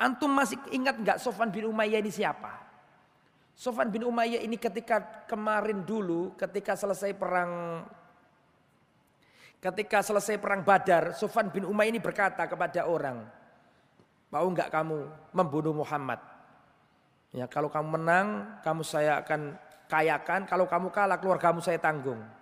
[0.00, 2.48] Antum masih ingat nggak Sofan bin Umayyah ini siapa?
[3.52, 7.84] Sofan bin Umayyah ini ketika kemarin dulu ketika selesai perang
[9.60, 13.28] ketika selesai perang Badar, Sofan bin Umayyah ini berkata kepada orang,
[14.32, 15.04] "Mau enggak kamu
[15.36, 16.16] membunuh Muhammad?"
[17.36, 19.52] Ya, kalau kamu menang, kamu saya akan
[19.84, 22.39] kayakan, kalau kamu kalah keluargamu saya tanggung.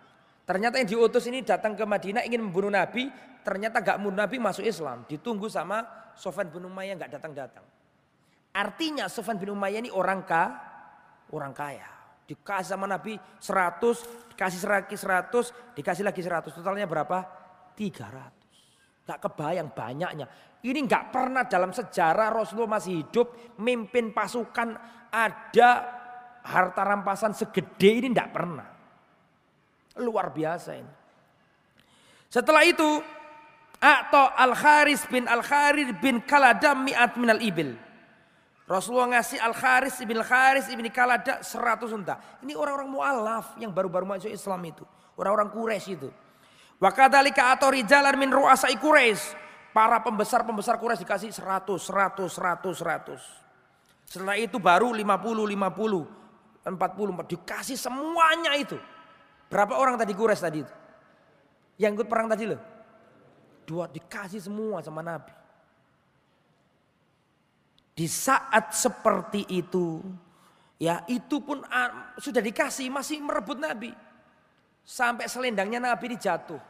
[0.49, 3.13] Ternyata yang diutus ini datang ke Madinah ingin membunuh Nabi,
[3.45, 5.05] ternyata gak mau Nabi masuk Islam.
[5.05, 5.85] Ditunggu sama
[6.17, 7.69] Sofan bin Umayyah gak datang-datang.
[8.57, 10.57] Artinya Sofan bin Umayyah ini orang kaya,
[11.37, 11.85] orang kaya.
[12.25, 16.57] Dikasih sama Nabi 100, dikasih lagi 100, dikasih lagi 100.
[16.57, 17.29] Totalnya berapa?
[17.77, 19.05] 300.
[19.05, 20.25] Gak kebayang banyaknya.
[20.65, 24.81] Ini gak pernah dalam sejarah Rasulullah masih hidup, mimpin pasukan
[25.13, 25.71] ada
[26.41, 28.78] harta rampasan segede ini gak pernah.
[29.99, 30.93] Luar biasa ini.
[32.29, 33.03] Setelah itu,
[33.79, 37.79] atau Al-Kharis bin Al-Kharir bin Kaladam mi'at minal ibil.
[38.69, 42.21] Rasulullah ngasih Al-Kharis ibn Al-Kharis ibn Kalada 100 unta.
[42.45, 44.85] Ini orang-orang mu'alaf yang baru-baru masuk Islam itu.
[45.17, 46.13] Orang-orang Quraisy itu.
[46.77, 49.49] Wa kadzalika atau rijalan min ru'asai Quraisy.
[49.73, 53.25] Para pembesar-pembesar Quraisy dikasih 100, 100, 100, 100.
[54.05, 58.77] Setelah itu baru 50, 50, 40, dikasih semuanya itu.
[59.49, 60.75] Berapa orang tadi Quraisy tadi itu?
[61.81, 62.61] Yang ikut perang tadi loh.
[63.65, 65.33] Dua dikasih semua sama Nabi.
[67.99, 69.99] Di saat seperti itu,
[70.79, 73.91] ya itu pun ah, sudah dikasih masih merebut Nabi.
[74.87, 76.61] Sampai selendangnya Nabi ini jatuh.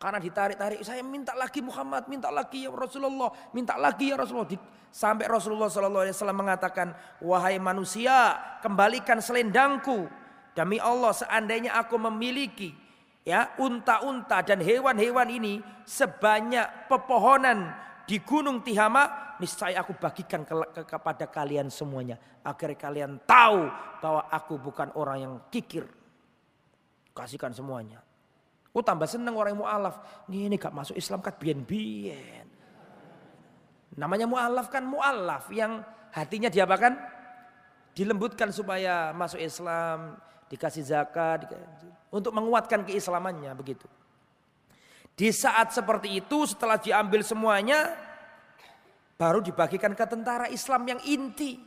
[0.00, 4.48] Karena ditarik-tarik, saya minta lagi Muhammad, minta lagi ya Rasulullah, minta lagi ya Rasulullah.
[4.88, 8.32] Sampai Rasulullah SAW mengatakan, wahai manusia,
[8.64, 10.08] kembalikan selendangku.
[10.54, 12.74] Demi Allah, seandainya aku memiliki
[13.22, 17.70] ya unta-unta dan hewan-hewan ini sebanyak pepohonan
[18.08, 23.70] di Gunung Tihama, niscaya aku bagikan ke, ke, kepada kalian semuanya agar kalian tahu
[24.02, 25.86] bahwa aku bukan orang yang kikir.
[27.14, 28.02] Kasihkan semuanya.
[28.70, 30.26] Oh tambah seneng orang yang mu'alaf.
[30.30, 32.46] Ini gak masuk Islam kan bien-bien.
[33.98, 35.82] Namanya mu'alaf kan mu'alaf yang
[36.14, 36.94] hatinya diapakan?
[37.90, 40.14] Dilembutkan supaya masuk Islam,
[40.50, 41.46] dikasih zakat,
[42.10, 43.86] untuk menguatkan keislamannya begitu.
[45.14, 47.94] Di saat seperti itu setelah diambil semuanya,
[49.20, 51.60] Baru dibagikan ke tentara Islam yang inti.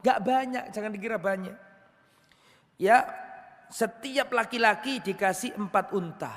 [0.00, 1.52] Gak banyak, jangan dikira banyak.
[2.80, 3.04] Ya,
[3.68, 6.32] setiap laki-laki dikasih empat unta.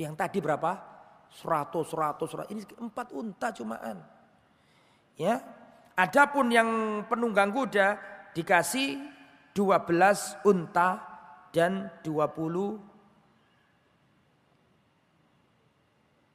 [0.00, 0.80] Yang tadi berapa?
[1.28, 2.52] Seratus, seratus, seratus.
[2.56, 4.00] Ini empat unta cumaan.
[5.20, 5.44] Ya,
[5.92, 8.00] adapun yang penunggang kuda
[8.32, 8.96] dikasih
[9.58, 11.02] dua belas unta
[11.50, 12.78] dan dua puluh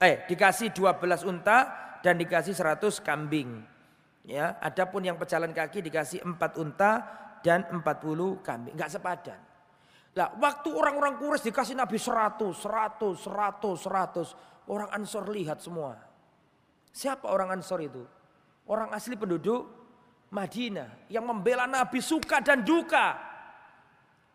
[0.04, 3.64] eh dikasih dua belas unta dan dikasih 100 kambing.
[4.28, 6.92] Ya, adapun yang pejalan kaki dikasih 4 unta
[7.40, 8.76] dan 40 kambing.
[8.76, 9.40] Enggak sepadan.
[10.14, 14.70] Lah, waktu orang-orang Quraisy dikasih Nabi 100, 100, 100, 100.
[14.70, 15.98] Orang Ansor lihat semua.
[16.94, 18.04] Siapa orang Ansor itu?
[18.64, 19.83] Orang asli penduduk
[20.34, 23.32] Madinah yang membela Nabi suka dan duka.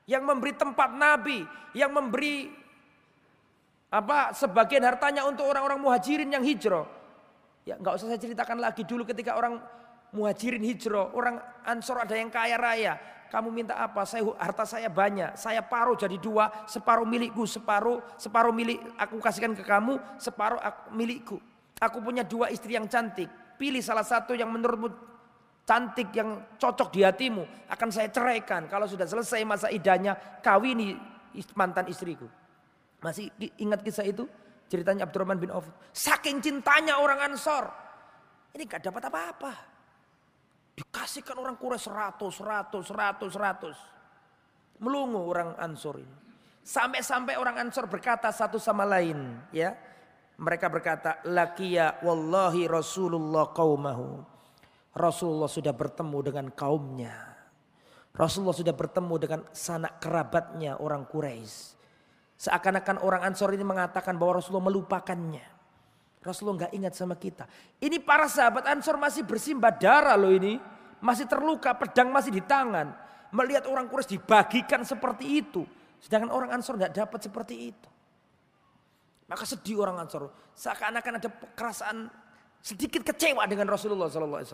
[0.08, 1.44] Yang memberi tempat Nabi,
[1.76, 2.48] yang memberi
[3.92, 6.88] apa sebagian hartanya untuk orang-orang muhajirin yang hijrah.
[7.68, 9.60] Ya nggak usah saya ceritakan lagi dulu ketika orang
[10.16, 11.36] muhajirin hijrah, orang
[11.68, 12.96] ansor ada yang kaya raya.
[13.28, 14.08] Kamu minta apa?
[14.08, 15.36] Saya harta saya banyak.
[15.36, 20.56] Saya paruh jadi dua, separuh milikku, separuh separuh milik aku kasihkan ke kamu, separuh
[20.96, 21.36] milikku.
[21.76, 23.28] Aku punya dua istri yang cantik.
[23.60, 24.88] Pilih salah satu yang menurutmu
[25.68, 28.64] cantik yang cocok di hatimu akan saya ceraikan.
[28.72, 30.96] Kalau sudah selesai masa idahnya, kawini
[31.52, 32.24] mantan istriku.
[33.04, 33.28] Masih
[33.60, 34.24] ingat kisah itu?
[34.72, 35.68] Ceritanya Abdurrahman bin Auf.
[35.92, 37.68] Saking cintanya orang Ansor.
[38.56, 39.52] Ini gak dapat apa-apa.
[40.72, 43.76] Dikasihkan orang Quraisy seratus, seratus, seratus, seratus.
[44.80, 46.16] Melungu orang Ansor ini.
[46.64, 49.36] Sampai-sampai orang Ansor berkata satu sama lain.
[49.52, 49.76] ya
[50.40, 54.37] Mereka berkata, Lakiya wallahi Rasulullah qawmahu.
[54.94, 57.14] Rasulullah sudah bertemu dengan kaumnya.
[58.14, 61.78] Rasulullah sudah bertemu dengan sanak kerabatnya orang Quraisy.
[62.38, 65.46] Seakan-akan orang Ansor ini mengatakan bahwa Rasulullah melupakannya.
[66.22, 67.46] Rasulullah nggak ingat sama kita.
[67.78, 70.58] Ini para sahabat Ansor masih bersimbah darah loh ini.
[70.98, 72.90] Masih terluka, pedang masih di tangan.
[73.30, 75.62] Melihat orang Quraisy dibagikan seperti itu.
[76.02, 77.88] Sedangkan orang Ansor nggak dapat seperti itu.
[79.30, 80.30] Maka sedih orang Ansor.
[80.58, 82.10] Seakan-akan ada perasaan
[82.68, 84.44] sedikit kecewa dengan Rasulullah SAW.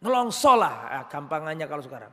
[0.00, 2.08] Nelongsolah, ah, gampangannya kalau sekarang.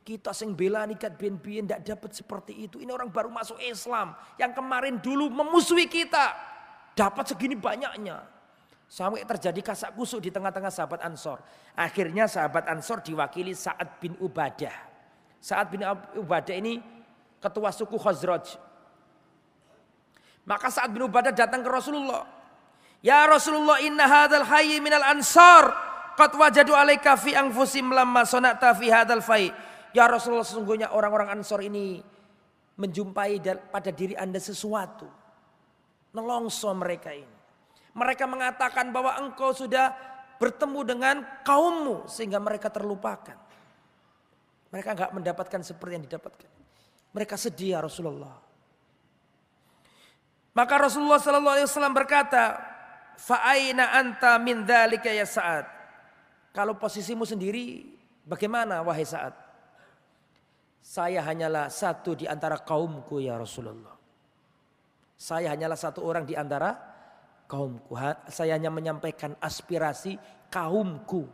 [0.00, 2.80] Kita sing bela nikat bien-bien tidak dapat seperti itu.
[2.80, 4.16] Ini orang baru masuk Islam.
[4.40, 6.32] Yang kemarin dulu memusuhi kita.
[6.96, 8.24] Dapat segini banyaknya.
[8.88, 11.44] Sampai terjadi kasak kusuk di tengah-tengah sahabat Ansor.
[11.76, 14.74] Akhirnya sahabat Ansor diwakili Sa'ad bin Ubadah.
[15.38, 15.84] Sa'ad bin
[16.16, 16.80] Ubadah ini
[17.38, 18.56] ketua suku Khazraj.
[20.48, 22.39] Maka Sa'ad bin Ubadah datang ke Rasulullah.
[23.00, 25.72] Ya Rasulullah inna hadal hayy minal ansar.
[26.20, 29.48] Qad wajadu alaika fi anfusim lamma sonata fi hadal fai.
[29.96, 32.04] Ya Rasulullah sesungguhnya orang-orang ansor ini
[32.76, 33.40] menjumpai
[33.72, 35.08] pada diri anda sesuatu.
[36.12, 37.38] Nelongso mereka ini.
[37.96, 39.96] Mereka mengatakan bahwa engkau sudah
[40.38, 43.36] bertemu dengan kaummu sehingga mereka terlupakan.
[44.70, 46.50] Mereka nggak mendapatkan seperti yang didapatkan.
[47.10, 48.38] Mereka sedih ya Rasulullah.
[50.54, 52.69] Maka Rasulullah Sallallahu Alaihi Wasallam berkata,
[53.20, 55.68] Fa'aina anta min ya saat.
[56.56, 57.84] Kalau posisimu sendiri,
[58.24, 59.36] bagaimana wahai saat?
[60.80, 63.92] Saya hanyalah satu di antara kaumku ya Rasulullah.
[65.20, 66.72] Saya hanyalah satu orang di antara
[67.44, 67.92] kaumku.
[68.32, 70.16] Saya hanya menyampaikan aspirasi
[70.48, 71.28] kaumku.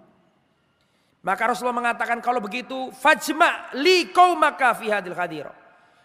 [1.23, 5.47] Maka Rasulullah mengatakan kalau begitu fajma li qaumaka fi hadil hadir.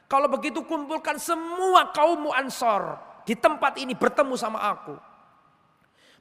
[0.06, 5.11] Kalau begitu kumpulkan semua kaummu Ansor di tempat ini bertemu sama aku.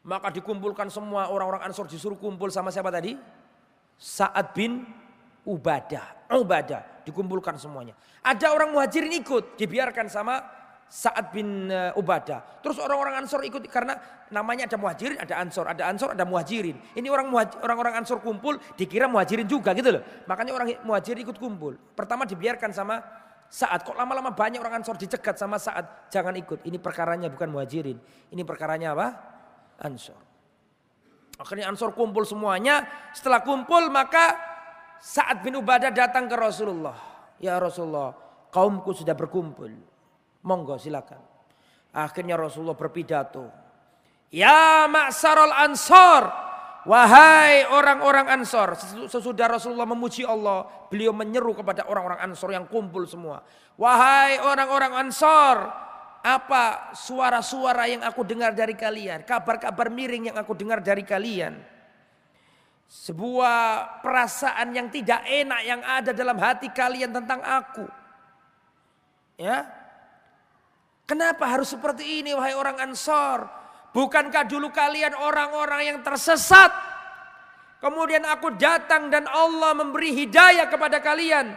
[0.01, 3.12] Maka dikumpulkan semua orang-orang Ansor disuruh kumpul sama siapa tadi?
[4.01, 4.80] Sa'ad bin
[5.44, 6.32] Ubadah.
[6.32, 7.92] Ubadah dikumpulkan semuanya.
[8.24, 10.40] Ada orang muhajirin ikut dibiarkan sama
[10.90, 12.64] Sa'ad bin eh, Ubadah.
[12.64, 13.94] Terus orang-orang Ansor ikut karena
[14.32, 16.74] namanya ada muhajirin, ada Ansor, ada Ansor, ada muhajirin.
[16.96, 17.30] Ini orang
[17.61, 20.03] orang-orang Ansor kumpul dikira muhajirin juga gitu loh.
[20.26, 21.76] Makanya orang muhajirin ikut kumpul.
[21.94, 22.98] Pertama dibiarkan sama
[23.46, 23.86] Sa'ad.
[23.86, 26.11] Kok lama-lama banyak orang Ansor dicegat sama Sa'ad.
[26.11, 26.66] Jangan ikut.
[26.66, 28.01] Ini perkaranya bukan muhajirin.
[28.34, 29.09] Ini perkaranya apa?
[29.80, 30.20] Ansor.
[31.40, 32.84] Akhirnya Ansor kumpul semuanya.
[33.16, 34.36] Setelah kumpul maka
[35.00, 36.96] Sa'ad bin Ubadah datang ke Rasulullah.
[37.40, 38.12] Ya Rasulullah,
[38.52, 39.72] kaumku sudah berkumpul.
[40.44, 41.20] Monggo silakan.
[41.96, 43.48] Akhirnya Rasulullah berpidato.
[44.28, 46.28] Ya maksarul ansor.
[46.84, 48.76] Wahai orang-orang ansor.
[49.08, 50.64] Sesudah Rasulullah memuji Allah.
[50.88, 53.40] Beliau menyeru kepada orang-orang ansor yang kumpul semua.
[53.80, 55.56] Wahai orang-orang ansor.
[56.20, 59.24] Apa suara-suara yang aku dengar dari kalian.
[59.24, 61.56] Kabar-kabar miring yang aku dengar dari kalian.
[62.90, 67.86] Sebuah perasaan yang tidak enak yang ada dalam hati kalian tentang aku.
[69.40, 69.64] Ya,
[71.10, 73.42] Kenapa harus seperti ini wahai orang Ansor?
[73.90, 76.70] Bukankah dulu kalian orang-orang yang tersesat?
[77.82, 81.50] Kemudian aku datang dan Allah memberi hidayah kepada kalian.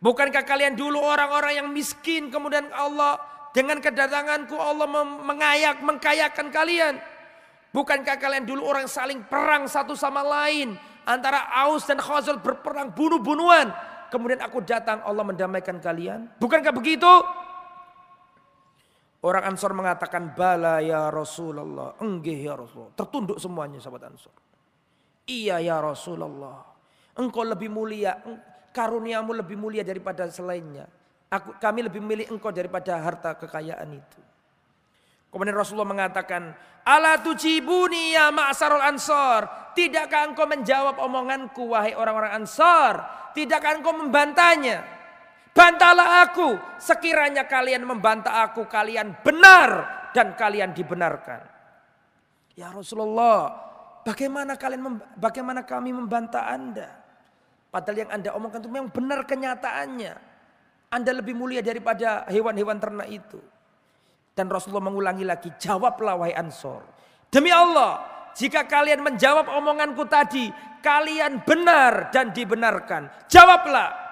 [0.00, 3.20] Bukankah kalian dulu orang-orang yang miskin kemudian Allah
[3.52, 4.88] dengan kedatanganku Allah
[5.22, 6.96] mengayak mengkayakan kalian?
[7.72, 10.76] Bukankah kalian dulu orang saling perang satu sama lain
[11.08, 13.72] antara Aus dan Khazal berperang bunuh-bunuhan?
[14.12, 16.28] Kemudian aku datang Allah mendamaikan kalian.
[16.36, 17.08] Bukankah begitu?
[19.24, 21.96] Orang Ansor mengatakan bala ya Rasulullah.
[22.02, 22.92] Enggih ya Rasulullah.
[22.92, 24.36] Tertunduk semuanya sahabat Ansor.
[25.24, 26.60] Iya ya Rasulullah.
[27.16, 28.20] Engkau lebih mulia.
[28.72, 30.84] Karuniamu lebih mulia daripada selainnya.
[31.32, 34.20] Aku, kami lebih memilih engkau daripada harta kekayaan itu.
[35.32, 36.52] Kemudian Rasulullah mengatakan,
[36.84, 39.48] Ala tujibuni ya ma'asarul ansor.
[39.72, 43.00] Tidakkah engkau menjawab omonganku wahai orang-orang ansor?
[43.32, 44.84] Tidakkah engkau membantahnya?
[45.56, 51.44] Bantahlah aku, sekiranya kalian membantah aku, kalian benar dan kalian dibenarkan.
[52.52, 53.52] Ya Rasulullah,
[54.04, 56.88] bagaimana kalian bagaimana kami membantah Anda?
[57.72, 60.31] Padahal yang Anda omongkan itu memang benar kenyataannya.
[60.92, 63.40] Anda lebih mulia daripada hewan-hewan ternak itu.
[64.36, 66.84] Dan Rasulullah mengulangi lagi, jawablah wahai Ansor.
[67.32, 68.04] Demi Allah,
[68.36, 70.52] jika kalian menjawab omonganku tadi,
[70.84, 73.08] kalian benar dan dibenarkan.
[73.28, 74.02] Jawablah,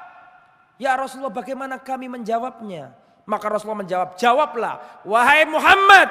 [0.80, 2.96] Ya Rasulullah bagaimana kami menjawabnya?
[3.28, 5.04] Maka Rasulullah menjawab, jawablah.
[5.04, 6.08] Wahai Muhammad,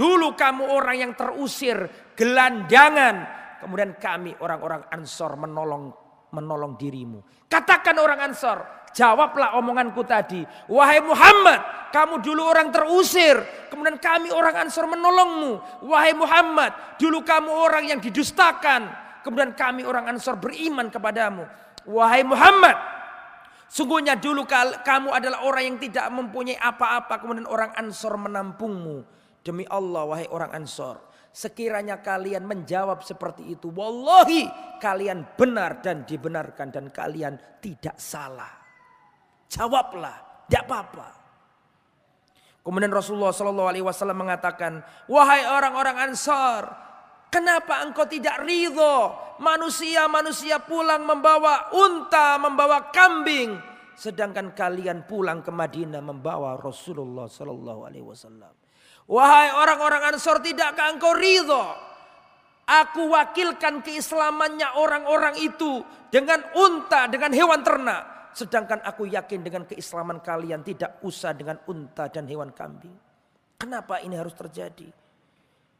[0.00, 1.76] dulu kamu orang yang terusir,
[2.16, 3.28] gelandangan.
[3.60, 5.92] Kemudian kami orang-orang ansor menolong
[6.34, 7.20] menolong dirimu.
[7.48, 8.62] Katakan orang ansor,
[8.92, 10.44] jawablah omonganku tadi.
[10.68, 13.38] Wahai Muhammad, kamu dulu orang terusir.
[13.72, 15.84] Kemudian kami orang ansor menolongmu.
[15.88, 18.88] Wahai Muhammad, dulu kamu orang yang didustakan.
[19.24, 21.44] Kemudian kami orang ansor beriman kepadamu.
[21.88, 22.76] Wahai Muhammad,
[23.68, 24.48] Sungguhnya dulu
[24.80, 27.20] kamu adalah orang yang tidak mempunyai apa-apa.
[27.20, 29.04] Kemudian orang ansor menampungmu.
[29.44, 31.07] Demi Allah wahai orang ansor.
[31.38, 33.70] Sekiranya kalian menjawab seperti itu.
[33.70, 34.50] Wallahi
[34.82, 36.74] kalian benar dan dibenarkan.
[36.74, 38.58] Dan kalian tidak salah.
[39.46, 40.50] Jawablah.
[40.50, 41.08] Tidak apa-apa.
[42.58, 44.82] Kemudian Rasulullah SAW mengatakan.
[45.06, 46.66] Wahai orang-orang ansor.
[47.30, 49.14] Kenapa engkau tidak ridho?
[49.38, 53.54] Manusia-manusia pulang membawa unta, membawa kambing.
[53.94, 58.57] Sedangkan kalian pulang ke Madinah membawa Rasulullah Sallallahu Alaihi Wasallam.
[59.08, 61.64] Wahai orang-orang Ansor, tidakkah engkau ridho?
[62.68, 65.80] Aku wakilkan keislamannya orang-orang itu
[66.12, 68.36] dengan unta, dengan hewan ternak.
[68.36, 72.92] Sedangkan aku yakin dengan keislaman kalian tidak usah dengan unta dan hewan kambing.
[73.56, 74.86] Kenapa ini harus terjadi?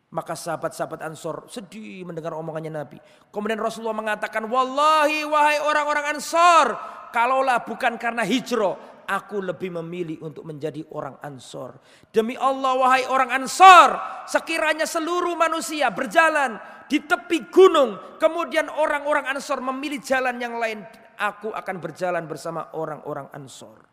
[0.09, 2.97] Maka sahabat-sahabat Ansor sedih mendengar omongannya Nabi.
[3.29, 6.73] Kemudian Rasulullah mengatakan, Wallahi wahai orang-orang Ansor,
[7.13, 11.81] kalaulah bukan karena hijrah, aku lebih memilih untuk menjadi orang Ansor.
[12.13, 13.97] Demi Allah wahai orang Ansor,
[14.29, 20.85] sekiranya seluruh manusia berjalan di tepi gunung, kemudian orang-orang Ansor memilih jalan yang lain,
[21.17, 23.89] aku akan berjalan bersama orang-orang Ansor.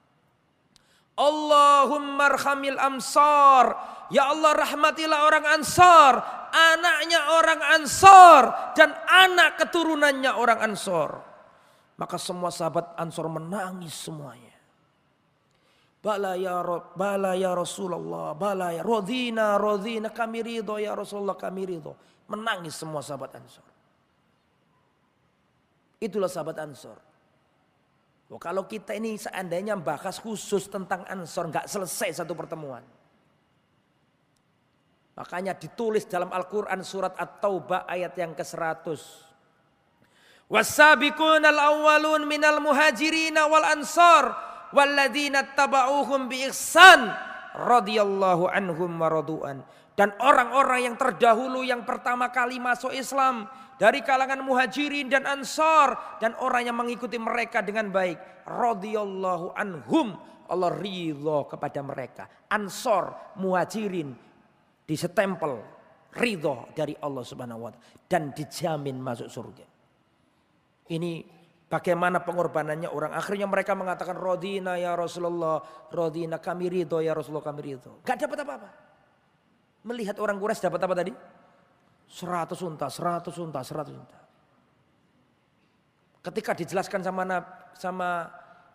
[1.15, 3.65] Allahumma arhamil amsar.
[4.11, 6.13] Ya Allah rahmatilah orang ansar.
[6.51, 8.41] Anaknya orang ansar.
[8.75, 11.23] Dan anak keturunannya orang ansar.
[11.95, 14.54] Maka semua sahabat ansar menangis semuanya.
[16.05, 21.65] Bala ya Rob, bala ya Rasulullah, bala ya Rodina, Rodina kami ridho ya Rasulullah kami
[21.65, 21.97] ridho.
[22.29, 23.65] Menangis semua sahabat Ansor.
[25.97, 26.97] Itulah sahabat Ansor.
[28.29, 32.85] Oh, kalau kita ini seandainya bahas khusus tentang Ansor nggak selesai satu pertemuan.
[35.17, 38.93] Makanya ditulis dalam Al-Quran surat At-Taubah ayat yang ke-100.
[40.53, 47.11] Wasabiqun al-awwalun minal muhajirina wal ansar walladzina taba'uhum bi ihsan
[47.55, 49.53] radhiyallahu anhum wa
[49.95, 53.47] Dan orang-orang yang terdahulu yang pertama kali masuk Islam
[53.79, 60.71] dari kalangan muhajirin dan ansar dan orang yang mengikuti mereka dengan baik radhiyallahu anhum Allah
[60.77, 62.23] ridho kepada mereka.
[62.51, 64.13] Ansar muhajirin
[64.85, 65.57] disetempel
[66.15, 69.65] ridho dari Allah subhanahu wa ta'ala dan dijamin masuk surga.
[70.85, 71.34] Ini
[71.75, 73.11] Bagaimana pengorbanannya orang.
[73.11, 75.59] Akhirnya mereka mengatakan Rodina ya Rasulullah.
[75.91, 77.99] Rodina kami ridho ya Rasulullah kami ridho.
[77.99, 78.69] Gak dapat apa-apa.
[79.83, 81.11] Melihat orang Quraisy dapat apa tadi?
[82.07, 84.19] Seratus unta, seratus unta, seratus unta.
[86.23, 87.43] Ketika dijelaskan sama
[87.75, 88.09] sama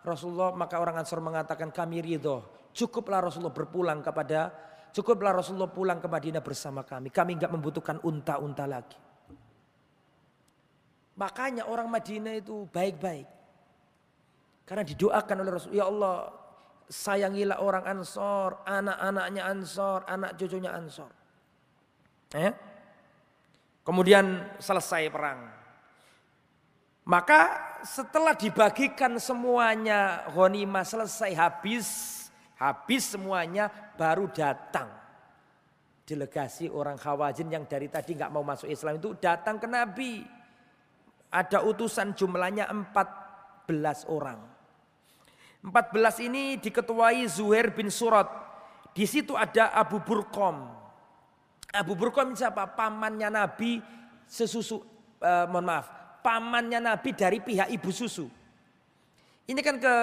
[0.05, 2.69] Rasulullah maka orang Ansor mengatakan kami ridho.
[2.77, 4.53] Cukuplah Rasulullah berpulang kepada
[4.93, 7.09] cukuplah Rasulullah pulang ke Madinah bersama kami.
[7.09, 9.10] Kami nggak membutuhkan unta-unta lagi.
[11.21, 13.29] Makanya orang Madinah itu baik-baik.
[14.65, 16.33] Karena didoakan oleh Rasul, ya Allah
[16.89, 21.13] sayangilah orang Ansor, anak-anaknya Ansor, anak cucunya Ansor.
[22.33, 22.53] Eh?
[23.85, 25.41] Kemudian selesai perang.
[27.05, 27.41] Maka
[27.85, 31.87] setelah dibagikan semuanya ghanimah selesai habis,
[32.57, 33.69] habis semuanya
[33.99, 34.89] baru datang
[36.07, 40.40] delegasi orang Khawazin yang dari tadi nggak mau masuk Islam itu datang ke Nabi
[41.31, 44.39] ada utusan jumlahnya 14 orang.
[45.63, 48.27] 14 ini diketuai Zuhair bin Surat.
[48.91, 50.67] Di situ ada Abu Burkom.
[51.71, 52.67] Abu Burkom siapa?
[52.75, 53.79] Pamannya Nabi
[54.27, 54.83] sesusu,
[55.23, 55.87] eh, mohon maaf,
[56.27, 58.27] pamannya Nabi dari pihak ibu susu.
[59.47, 59.95] Ini kan ke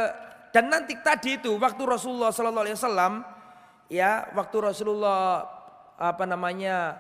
[0.52, 3.14] dan nanti tadi itu waktu Rasulullah Sallallahu Alaihi Wasallam
[3.92, 5.44] ya waktu Rasulullah
[6.00, 7.00] apa namanya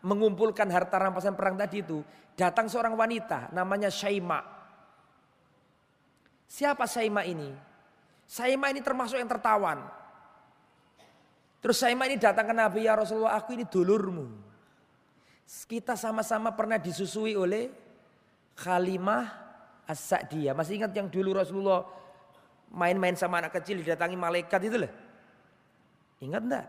[0.00, 2.00] mengumpulkan harta rampasan perang tadi itu
[2.36, 4.44] datang seorang wanita namanya Syaima.
[6.46, 7.50] Siapa Syaima ini?
[8.28, 9.82] Syaima ini termasuk yang tertawan.
[11.64, 14.46] Terus Syaima ini datang ke Nabi ya Rasulullah aku ini dulurmu.
[15.66, 17.72] Kita sama-sama pernah disusui oleh
[18.54, 19.24] Khalimah
[19.88, 20.54] As-Sa'diyah.
[20.54, 21.86] Masih ingat yang dulu Rasulullah
[22.70, 24.92] main-main sama anak kecil didatangi malaikat itu loh.
[26.22, 26.66] Ingat enggak?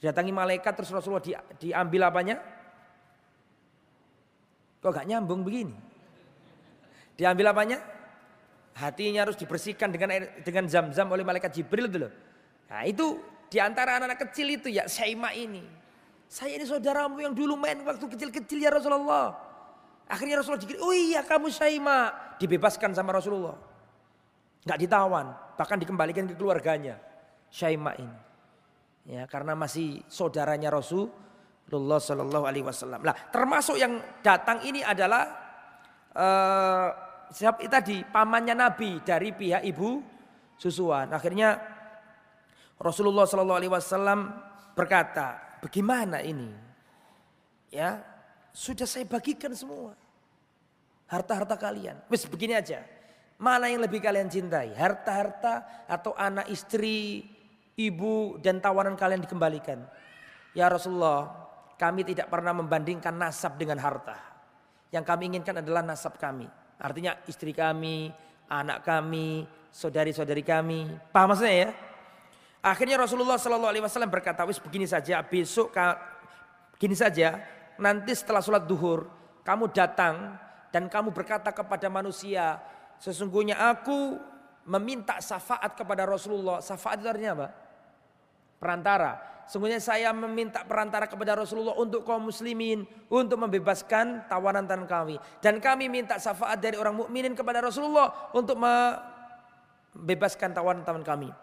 [0.00, 2.59] Didatangi malaikat terus Rasulullah di, diambil apanya?
[4.80, 5.76] Kok gak nyambung begini?
[7.20, 7.78] Diambil apanya?
[8.80, 12.12] Hatinya harus dibersihkan dengan air, dengan zam-zam oleh malaikat Jibril loh.
[12.72, 13.20] Nah itu
[13.52, 15.60] di antara anak-anak kecil itu ya Syaima ini.
[16.30, 19.36] Saya ini saudaramu yang dulu main waktu kecil-kecil ya Rasulullah.
[20.08, 22.14] Akhirnya Rasulullah dikira, oh iya kamu Syaima.
[22.40, 23.58] Dibebaskan sama Rasulullah.
[24.64, 26.96] Gak ditawan, bahkan dikembalikan ke keluarganya.
[27.50, 28.18] Syaima ini.
[29.10, 31.10] Ya, karena masih saudaranya Rasul
[31.70, 33.06] Rasulullah Shallallahu Alaihi Wasallam.
[33.06, 35.22] Lah termasuk yang datang ini adalah
[36.18, 36.88] uh,
[37.30, 40.02] siapa tadi pamannya Nabi dari pihak ibu
[40.58, 41.14] susuan.
[41.14, 41.62] Akhirnya
[42.74, 44.34] Rasulullah Shallallahu Alaihi Wasallam
[44.74, 46.50] berkata, bagaimana ini?
[47.70, 48.02] Ya
[48.50, 49.94] sudah saya bagikan semua
[51.06, 52.02] harta-harta kalian.
[52.10, 52.82] Wes begini aja.
[53.38, 54.74] Mana yang lebih kalian cintai?
[54.74, 57.24] Harta-harta atau anak istri,
[57.78, 59.86] ibu dan tawanan kalian dikembalikan?
[60.52, 61.49] Ya Rasulullah,
[61.80, 64.20] kami tidak pernah membandingkan nasab dengan harta.
[64.92, 66.44] Yang kami inginkan adalah nasab kami.
[66.76, 68.12] Artinya istri kami,
[68.52, 70.92] anak kami, saudari-saudari kami.
[71.08, 71.68] Paham maksudnya ya?
[72.60, 75.72] Akhirnya Rasulullah Shallallahu Alaihi Wasallam berkata, wis begini saja, besok
[76.76, 77.40] gini saja,
[77.80, 79.08] nanti setelah sholat duhur
[79.40, 80.36] kamu datang
[80.68, 82.60] dan kamu berkata kepada manusia,
[83.00, 84.20] sesungguhnya aku
[84.68, 86.60] meminta syafaat kepada Rasulullah.
[86.60, 87.48] Syafaat itu artinya apa?
[88.60, 89.12] Perantara.
[89.50, 95.58] Sungguhnya saya meminta perantara kepada Rasulullah untuk kaum muslimin untuk membebaskan tawanan tawanan kami dan
[95.58, 101.34] kami minta syafaat dari orang mukminin kepada Rasulullah untuk membebaskan tawanan tawanan kami.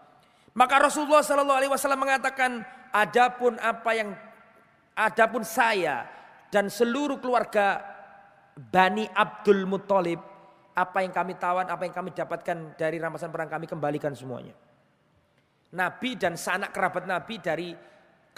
[0.56, 2.64] Maka Rasulullah Shallallahu Alaihi Wasallam mengatakan,
[2.96, 4.16] adapun apa yang,
[4.96, 6.08] adapun saya
[6.48, 7.84] dan seluruh keluarga
[8.56, 10.24] Bani Abdul Muthalib,
[10.72, 14.56] apa yang kami tawan, apa yang kami dapatkan dari rampasan perang kami kembalikan semuanya.
[15.76, 17.68] Nabi dan sanak kerabat Nabi dari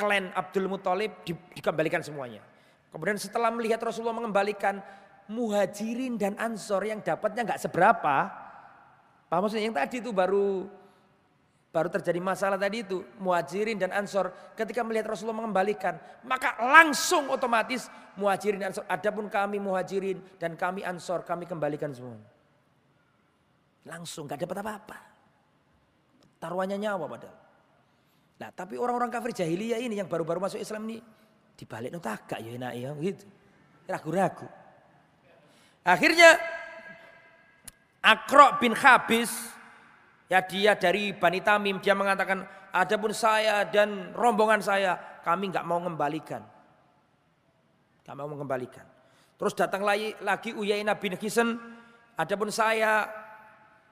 [0.01, 1.21] klan Abdul Muthalib
[1.53, 2.41] dikembalikan semuanya.
[2.89, 4.81] Kemudian setelah melihat Rasulullah mengembalikan
[5.29, 8.17] muhajirin dan ansor yang dapatnya nggak seberapa,
[9.29, 10.65] Pak maksudnya yang tadi itu baru
[11.71, 17.87] Baru terjadi masalah tadi itu, muhajirin dan ansor ketika melihat Rasulullah mengembalikan, maka langsung otomatis
[18.19, 22.19] muhajirin dan ansor, adapun kami muhajirin dan kami ansor, kami kembalikan semua.
[23.87, 24.99] Langsung gak dapat apa-apa.
[26.43, 27.39] Taruhannya nyawa padahal.
[28.41, 30.99] Nah tapi orang-orang kafir jahiliyah ini yang baru-baru masuk Islam ini,
[31.55, 33.25] dibalik no tagak ya enak ya gitu.
[33.85, 34.49] Ragu-ragu.
[35.85, 36.41] Akhirnya
[38.01, 39.29] Akro bin Khabis
[40.31, 44.95] Ya dia dari Bani Tamim dia mengatakan adapun saya dan rombongan saya
[45.27, 46.47] kami nggak mau mengembalikan.
[48.07, 48.87] Nggak mau mengembalikan.
[49.35, 51.59] Terus datang lagi, lagi Uyainah bin Hisan
[52.15, 53.11] adapun saya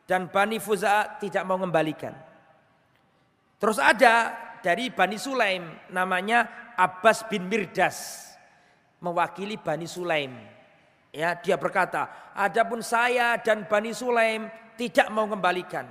[0.07, 2.15] dan Bani Fuza tidak mau mengembalikan.
[3.59, 6.47] Terus ada dari Bani Sulaim namanya
[6.79, 8.29] Abbas bin Mirdas
[9.03, 10.35] mewakili Bani Sulaim.
[11.11, 14.47] Ya, dia berkata, adapun saya dan Bani Sulaim
[14.79, 15.89] tidak mau mengembalikan.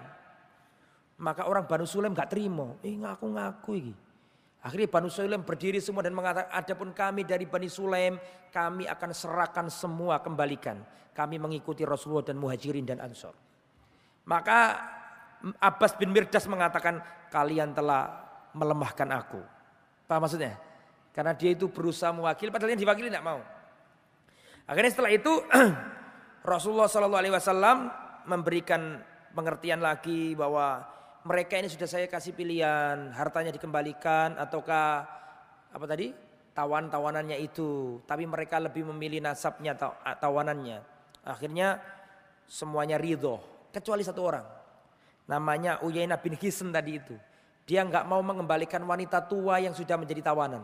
[1.18, 2.78] Maka orang Banu Sulaim gak terima.
[2.86, 3.93] Eh ngaku-ngaku ini.
[4.61, 8.22] Akhirnya Banu Sulaim berdiri semua dan mengatakan, adapun kami dari Bani Sulaim,
[8.53, 10.78] kami akan serahkan semua kembalikan.
[11.18, 13.34] Kami mengikuti Rasulullah dan Muhajirin dan Ansor.
[14.30, 14.59] Maka
[15.61, 18.25] Abbas bin Mirdas mengatakan, kalian telah
[18.57, 19.41] melemahkan aku.
[20.07, 20.57] Apa maksudnya?
[21.13, 23.39] Karena dia itu berusaha mewakili, padahal yang diwakili tidak mau.
[24.67, 25.33] Akhirnya setelah itu
[26.51, 27.77] Rasulullah Shallallahu Alaihi Wasallam
[28.27, 28.99] memberikan
[29.31, 30.83] pengertian lagi bahwa
[31.27, 35.07] mereka ini sudah saya kasih pilihan hartanya dikembalikan ataukah
[35.71, 36.15] apa tadi
[36.55, 39.75] tawan-tawanannya itu tapi mereka lebih memilih nasabnya
[40.17, 40.79] tawanannya
[41.27, 41.83] akhirnya
[42.47, 43.43] semuanya ridho
[43.75, 44.45] kecuali satu orang
[45.28, 47.15] namanya Uyainah bin Hisn tadi itu.
[47.67, 50.63] Dia nggak mau mengembalikan wanita tua yang sudah menjadi tawanan.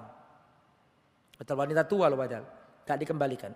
[1.36, 2.48] Betul wanita tua loh padahal.
[2.88, 3.52] Nggak dikembalikan.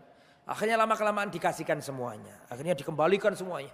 [0.47, 2.43] Akhirnya lama kelamaan dikasihkan semuanya.
[2.51, 3.72] Akhirnya dikembalikan semuanya.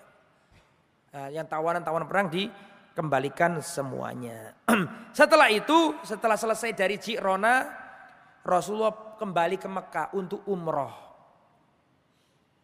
[1.13, 2.49] Nah, yang tawanan-tawanan perang di
[2.93, 4.53] kembalikan semuanya.
[5.17, 7.65] setelah itu, setelah selesai dari Cirona,
[8.41, 10.93] Rasulullah kembali ke Mekah untuk umroh.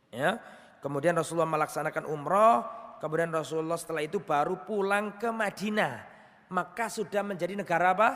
[0.10, 0.42] Ya,
[0.82, 2.66] kemudian Rasulullah melaksanakan umroh,
[3.00, 6.06] kemudian Rasulullah setelah itu baru pulang ke Madinah.
[6.50, 8.10] Maka sudah menjadi negara apa?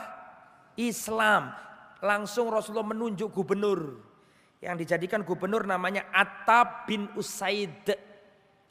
[0.78, 1.54] Islam.
[2.04, 3.98] Langsung Rasulullah menunjuk gubernur
[4.64, 7.94] yang dijadikan gubernur namanya Atab bin Usaid.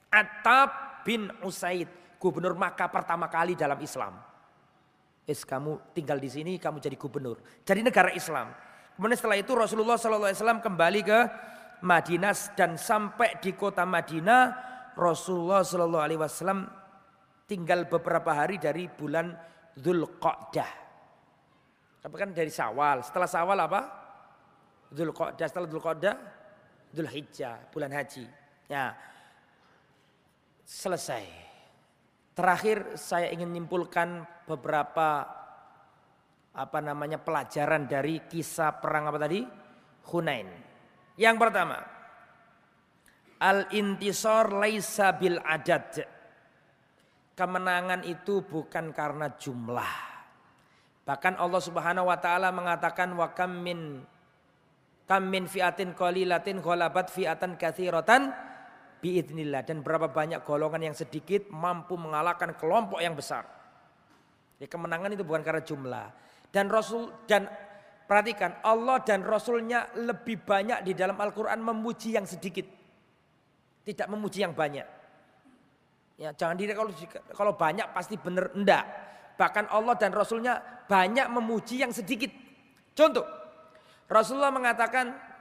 [0.09, 4.17] Atab bin Usaid gubernur Makkah pertama kali dalam Islam.
[5.23, 7.39] Es kamu tinggal di sini, kamu jadi gubernur.
[7.63, 8.51] Jadi negara Islam.
[8.93, 11.19] Kemudian setelah itu Rasulullah SAW kembali ke
[11.83, 16.57] Madinah dan sampai di kota Madinah Rasulullah SAW
[17.49, 19.33] tinggal beberapa hari dari bulan
[19.73, 20.71] Dzulqa'dah.
[22.03, 23.01] Tapi kan dari Sawal.
[23.01, 23.81] Setelah Sawal apa?
[24.93, 25.45] Dzulqa'dah.
[25.49, 26.15] Setelah Dzulqa'dah
[26.93, 28.25] Dzulhijjah, bulan haji.
[28.69, 28.93] Ya.
[30.61, 31.25] Selesai.
[32.37, 35.25] Terakhir saya ingin menyimpulkan beberapa
[36.53, 39.41] apa namanya pelajaran dari kisah perang apa tadi?
[40.13, 40.49] Hunain.
[41.17, 41.81] Yang pertama,
[43.43, 46.07] al-intisar laisa bil adad.
[47.35, 49.93] Kemenangan itu bukan karena jumlah.
[51.03, 53.99] Bahkan Allah Subhanahu wa taala mengatakan wa kam min
[55.03, 58.31] kam min fiatin qalilatin ghalabat fiatan katsiratan
[59.03, 63.43] biidnillah dan berapa banyak golongan yang sedikit mampu mengalahkan kelompok yang besar.
[64.63, 66.07] Ya, kemenangan itu bukan karena jumlah.
[66.47, 67.51] Dan Rasul dan
[68.07, 72.82] perhatikan Allah dan Rasulnya lebih banyak di dalam Al-Quran memuji yang sedikit.
[73.83, 74.87] Tidak memuji yang banyak.
[76.15, 76.91] Ya, jangan diri kalau
[77.35, 78.85] kalau banyak pasti benar enggak.
[79.35, 82.29] Bahkan Allah dan Rasulnya banyak memuji yang sedikit.
[82.93, 83.25] Contoh,
[84.07, 85.33] Rasulullah mengatakan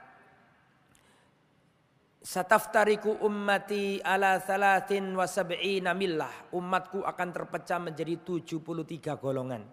[2.23, 6.55] Sataftariku ummati ala thalathin wa sab'ina millah.
[6.55, 9.63] Umatku akan terpecah menjadi 73 golongan.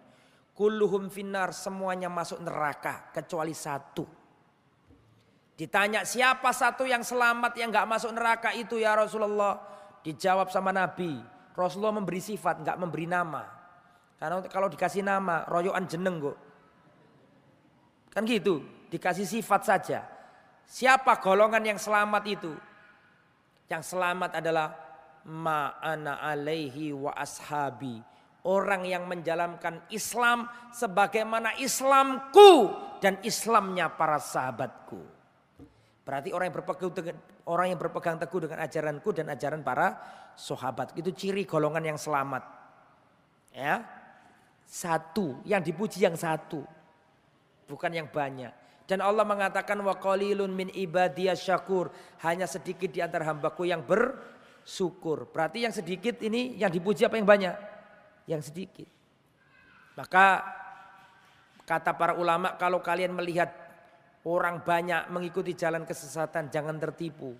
[0.51, 4.20] kulluhum finnar semuanya masuk neraka kecuali satu.
[5.61, 9.61] Ditanya siapa satu yang selamat yang nggak masuk neraka itu ya Rasulullah?
[10.01, 11.21] Dijawab sama Nabi.
[11.53, 13.45] Rasulullah memberi sifat nggak memberi nama.
[14.17, 16.39] Karena kalau dikasih nama royoan jeneng kok.
[18.09, 20.01] Kan gitu, dikasih sifat saja.
[20.65, 22.57] Siapa golongan yang selamat itu?
[23.69, 24.73] Yang selamat adalah
[25.29, 28.01] ma'ana alaihi wa ashabi
[28.49, 32.73] orang yang menjalankan Islam sebagaimana Islamku
[33.05, 35.20] dan Islamnya para sahabatku.
[36.03, 40.01] Berarti orang yang berpegang dengan orang yang berpegang teguh dengan ajaranku dan ajaran para
[40.35, 42.43] sahabat itu ciri golongan yang selamat.
[43.53, 43.85] Ya.
[44.65, 46.63] Satu, yang dipuji yang satu.
[47.67, 48.55] Bukan yang banyak.
[48.87, 51.95] Dan Allah mengatakan wa qalilun min ibadiyas syakur,
[52.27, 55.31] hanya sedikit di antara hambaku yang bersyukur.
[55.31, 57.71] Berarti yang sedikit ini yang dipuji apa yang banyak?
[58.31, 58.87] yang sedikit.
[59.99, 60.47] Maka
[61.67, 63.51] kata para ulama kalau kalian melihat
[64.29, 67.33] orang banyak mengikuti jalan kesesatan jangan tertipu.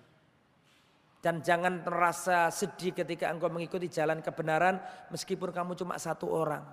[1.21, 4.81] Dan jangan merasa sedih ketika engkau mengikuti jalan kebenaran
[5.13, 6.65] meskipun kamu cuma satu orang.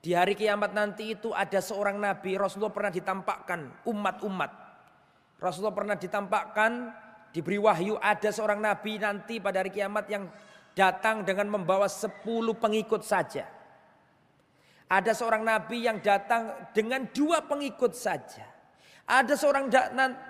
[0.00, 4.52] Di hari kiamat nanti itu ada seorang nabi, Rasulullah pernah ditampakkan umat-umat.
[5.36, 6.92] Rasulullah pernah ditampakkan,
[7.32, 10.28] diberi wahyu ada seorang nabi nanti pada hari kiamat yang
[10.72, 13.44] datang dengan membawa sepuluh pengikut saja.
[14.88, 18.53] Ada seorang nabi yang datang dengan dua pengikut saja.
[19.04, 19.68] Ada seorang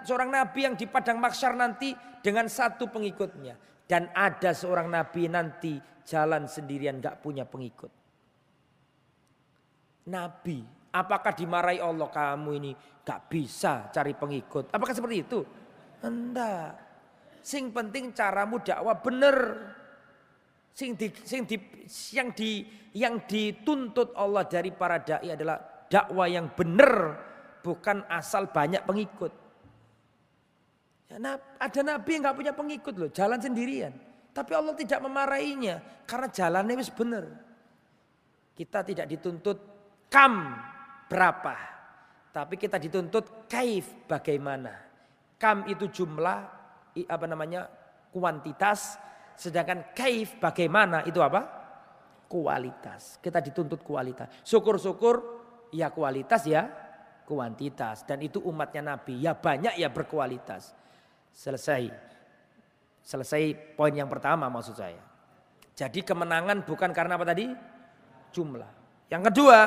[0.03, 3.55] seorang nabi yang di padang maksyar nanti dengan satu pengikutnya.
[3.85, 7.93] Dan ada seorang nabi nanti jalan sendirian gak punya pengikut.
[10.05, 12.73] Nabi, apakah dimarahi Allah kamu ini
[13.05, 14.73] gak bisa cari pengikut?
[14.73, 15.41] Apakah seperti itu?
[16.05, 16.77] Enggak.
[17.45, 19.37] Sing penting caramu dakwah bener.
[20.75, 21.61] Sing di, sing di,
[22.17, 27.21] yang di yang dituntut Allah dari para dai adalah dakwah yang benar,
[27.65, 29.33] bukan asal banyak pengikut.
[31.09, 33.97] Ya, ada nabi yang nggak punya pengikut loh, jalan sendirian.
[34.35, 37.25] Tapi Allah tidak memarahinya karena jalannya wis benar.
[38.53, 39.59] Kita tidak dituntut
[40.13, 40.53] kam
[41.09, 41.57] berapa,
[42.37, 44.77] tapi kita dituntut kaif bagaimana.
[45.41, 46.39] Kam itu jumlah
[47.09, 47.67] apa namanya
[48.15, 48.99] kuantitas,
[49.35, 51.43] Sedangkan kaif bagaimana itu apa?
[52.31, 53.19] Kualitas.
[53.19, 54.31] Kita dituntut kualitas.
[54.47, 55.15] Syukur-syukur
[55.75, 56.71] ya kualitas ya
[57.25, 58.05] kuantitas.
[58.05, 59.21] Dan itu umatnya Nabi.
[59.21, 60.73] Ya banyak ya berkualitas.
[61.35, 61.91] Selesai.
[63.05, 65.01] Selesai poin yang pertama maksud saya.
[65.75, 67.51] Jadi kemenangan bukan karena apa tadi?
[68.31, 68.71] Jumlah.
[69.11, 69.59] Yang kedua,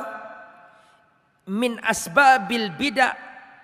[1.52, 3.14] min asbabil bidah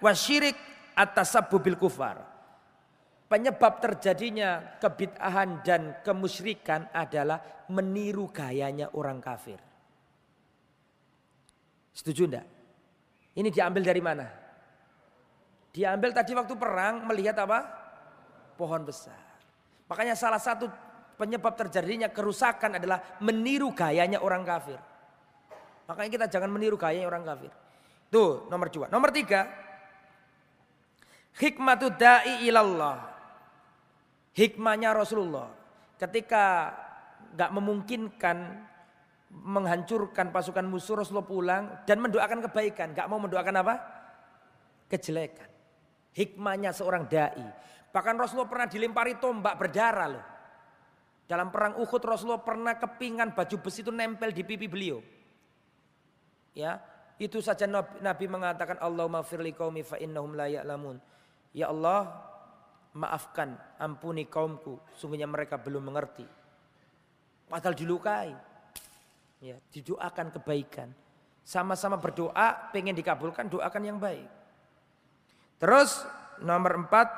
[0.04, 0.56] wasyirik
[0.94, 2.22] atas bil kufar
[3.34, 9.58] Penyebab terjadinya kebid'ahan dan kemusyrikan adalah meniru gayanya orang kafir.
[11.98, 12.46] Setuju enggak?
[13.34, 14.26] Ini diambil dari mana?
[15.74, 17.66] Diambil tadi waktu perang melihat apa?
[18.54, 19.18] Pohon besar.
[19.90, 20.70] Makanya salah satu
[21.18, 24.78] penyebab terjadinya kerusakan adalah meniru gayanya orang kafir.
[25.90, 27.50] Makanya kita jangan meniru gayanya orang kafir.
[28.14, 28.86] Tuh nomor dua.
[28.94, 29.50] Nomor tiga.
[31.34, 33.14] Hikmatu da'i ilallah
[34.34, 35.50] hikmahnya Rasulullah
[36.02, 36.74] ketika
[37.34, 38.38] nggak memungkinkan
[39.34, 43.76] menghancurkan pasukan musuh Rasulullah pulang dan mendoakan kebaikan, nggak mau mendoakan apa?
[44.88, 45.50] Kejelekan.
[46.14, 47.42] Hikmahnya seorang dai.
[47.90, 50.26] Bahkan Rasulullah pernah dilempari tombak berdarah loh.
[51.26, 55.02] Dalam perang Uhud Rasulullah pernah kepingan baju besi itu nempel di pipi beliau.
[56.54, 56.78] Ya,
[57.18, 61.02] itu saja Nabi mengatakan Allahumma firli qaumi fa innahum la ya'lamun.
[61.54, 62.14] Ya Allah,
[62.94, 66.26] maafkan, ampuni kaumku, sungguhnya mereka belum mengerti.
[67.50, 68.53] Padahal dilukai.
[69.44, 70.88] Ya, didoakan kebaikan.
[71.44, 74.24] Sama-sama berdoa, pengen dikabulkan, doakan yang baik.
[75.60, 76.00] Terus
[76.40, 77.12] nomor empat,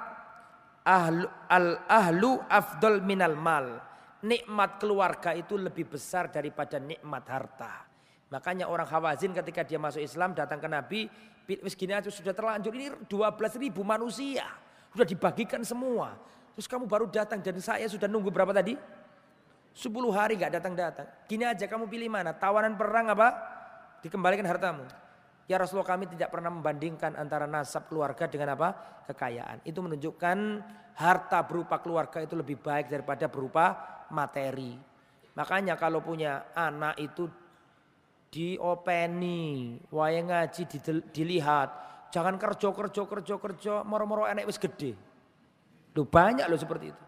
[0.81, 3.77] ahlu, al ahlu afdol minal mal.
[4.25, 7.85] Nikmat keluarga itu lebih besar daripada nikmat harta.
[8.33, 11.05] Makanya orang Hawazin ketika dia masuk Islam datang ke Nabi,
[11.61, 14.49] wis gini sudah terlanjur ini 12 ribu manusia.
[14.89, 16.17] Sudah dibagikan semua.
[16.57, 18.73] Terus kamu baru datang dan saya sudah nunggu berapa tadi?
[19.75, 21.07] 10 hari gak datang-datang.
[21.27, 22.31] Gini aja kamu pilih mana?
[22.31, 23.27] Tawanan perang apa?
[23.99, 24.87] Dikembalikan hartamu.
[25.45, 28.71] Ya Rasulullah kami tidak pernah membandingkan antara nasab keluarga dengan apa?
[29.05, 29.67] Kekayaan.
[29.67, 30.37] Itu menunjukkan
[30.95, 33.65] harta berupa keluarga itu lebih baik daripada berupa
[34.15, 34.79] materi.
[35.35, 37.27] Makanya kalau punya anak itu
[38.31, 40.63] diopeni, wayang ngaji
[41.11, 41.69] dilihat,
[42.15, 44.95] Jangan kerja, kerja, kerja, kerja, moro-moro enek wis gede.
[45.99, 47.04] Lu banyak lo seperti itu.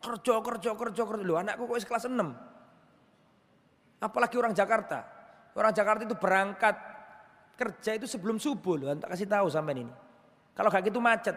[0.00, 1.22] Kerja, kerja, kerja, kerja.
[1.24, 4.00] Lu anakku kok kelas 6.
[4.00, 5.04] Apalagi orang Jakarta.
[5.52, 6.76] Orang Jakarta itu berangkat
[7.60, 8.96] kerja itu sebelum subuh loh.
[8.96, 9.92] Tak kasih tahu sampai ini.
[10.56, 11.36] Kalau gak gitu macet.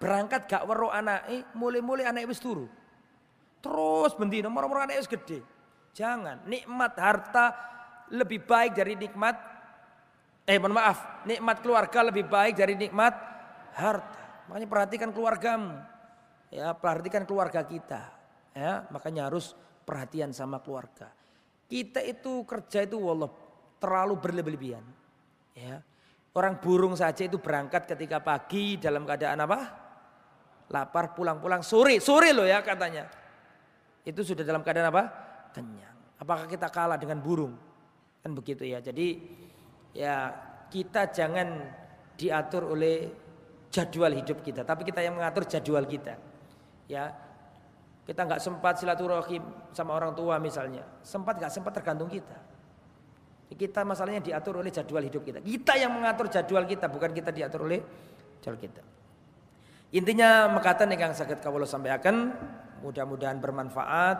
[0.00, 0.88] Berangkat gak weruh
[1.28, 2.64] eh mulai-mulai anak wis turu.
[3.60, 5.44] Terus bendino nomor-nomor anak wis gede.
[5.92, 7.46] Jangan, nikmat harta
[8.14, 9.34] lebih baik dari nikmat
[10.48, 13.12] eh mohon maaf, nikmat keluarga lebih baik dari nikmat
[13.76, 14.48] harta.
[14.48, 15.76] Makanya perhatikan keluargamu.
[16.48, 18.08] Ya, perhatikan keluarga kita.
[18.56, 19.52] Ya, makanya harus
[19.84, 21.12] perhatian sama keluarga.
[21.68, 23.28] Kita itu kerja itu wallah
[23.76, 24.84] terlalu berlebihan.
[25.52, 25.84] Ya.
[26.32, 29.58] Orang burung saja itu berangkat ketika pagi dalam keadaan apa?
[30.68, 33.08] Lapar pulang-pulang sore, sore loh ya katanya.
[34.04, 35.02] Itu sudah dalam keadaan apa?
[35.52, 35.96] Kenyang.
[36.20, 37.56] Apakah kita kalah dengan burung?
[38.20, 38.80] Kan begitu ya.
[38.80, 39.18] Jadi
[39.96, 40.30] ya
[40.68, 41.64] kita jangan
[42.18, 43.08] diatur oleh
[43.72, 46.27] jadwal hidup kita, tapi kita yang mengatur jadwal kita.
[46.88, 47.12] Ya,
[48.08, 49.44] kita nggak sempat silaturahim
[49.76, 52.36] sama orang tua misalnya, sempat nggak sempat tergantung kita.
[53.48, 55.44] Kita masalahnya diatur oleh jadwal hidup kita.
[55.44, 57.80] Kita yang mengatur jadwal kita, bukan kita diatur oleh
[58.40, 58.82] jadwal kita.
[59.92, 62.32] Intinya mekatan yang sakit kawula sampaikan,
[62.84, 64.16] mudah-mudahan bermanfaat,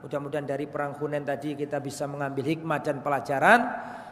[0.00, 3.60] mudah-mudahan dari perang Hunain tadi kita bisa mengambil hikmah dan pelajaran.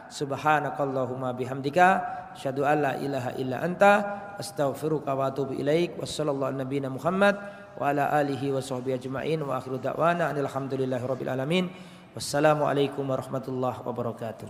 [0.09, 1.87] Subhanakallahumma bihamdika
[2.33, 3.93] asyhadu an la ilaha illa anta
[4.37, 5.97] astaghfiruka wa atubu ilaik.
[5.97, 6.57] Wassallallahu
[6.89, 7.35] Muhammad
[7.79, 11.65] وعلى آله وصحبه أجمعين وآخر دعوانا أن الحمد لله رب العالمين.
[12.15, 14.49] والسلام عليكم ورحمة الله وبركاته.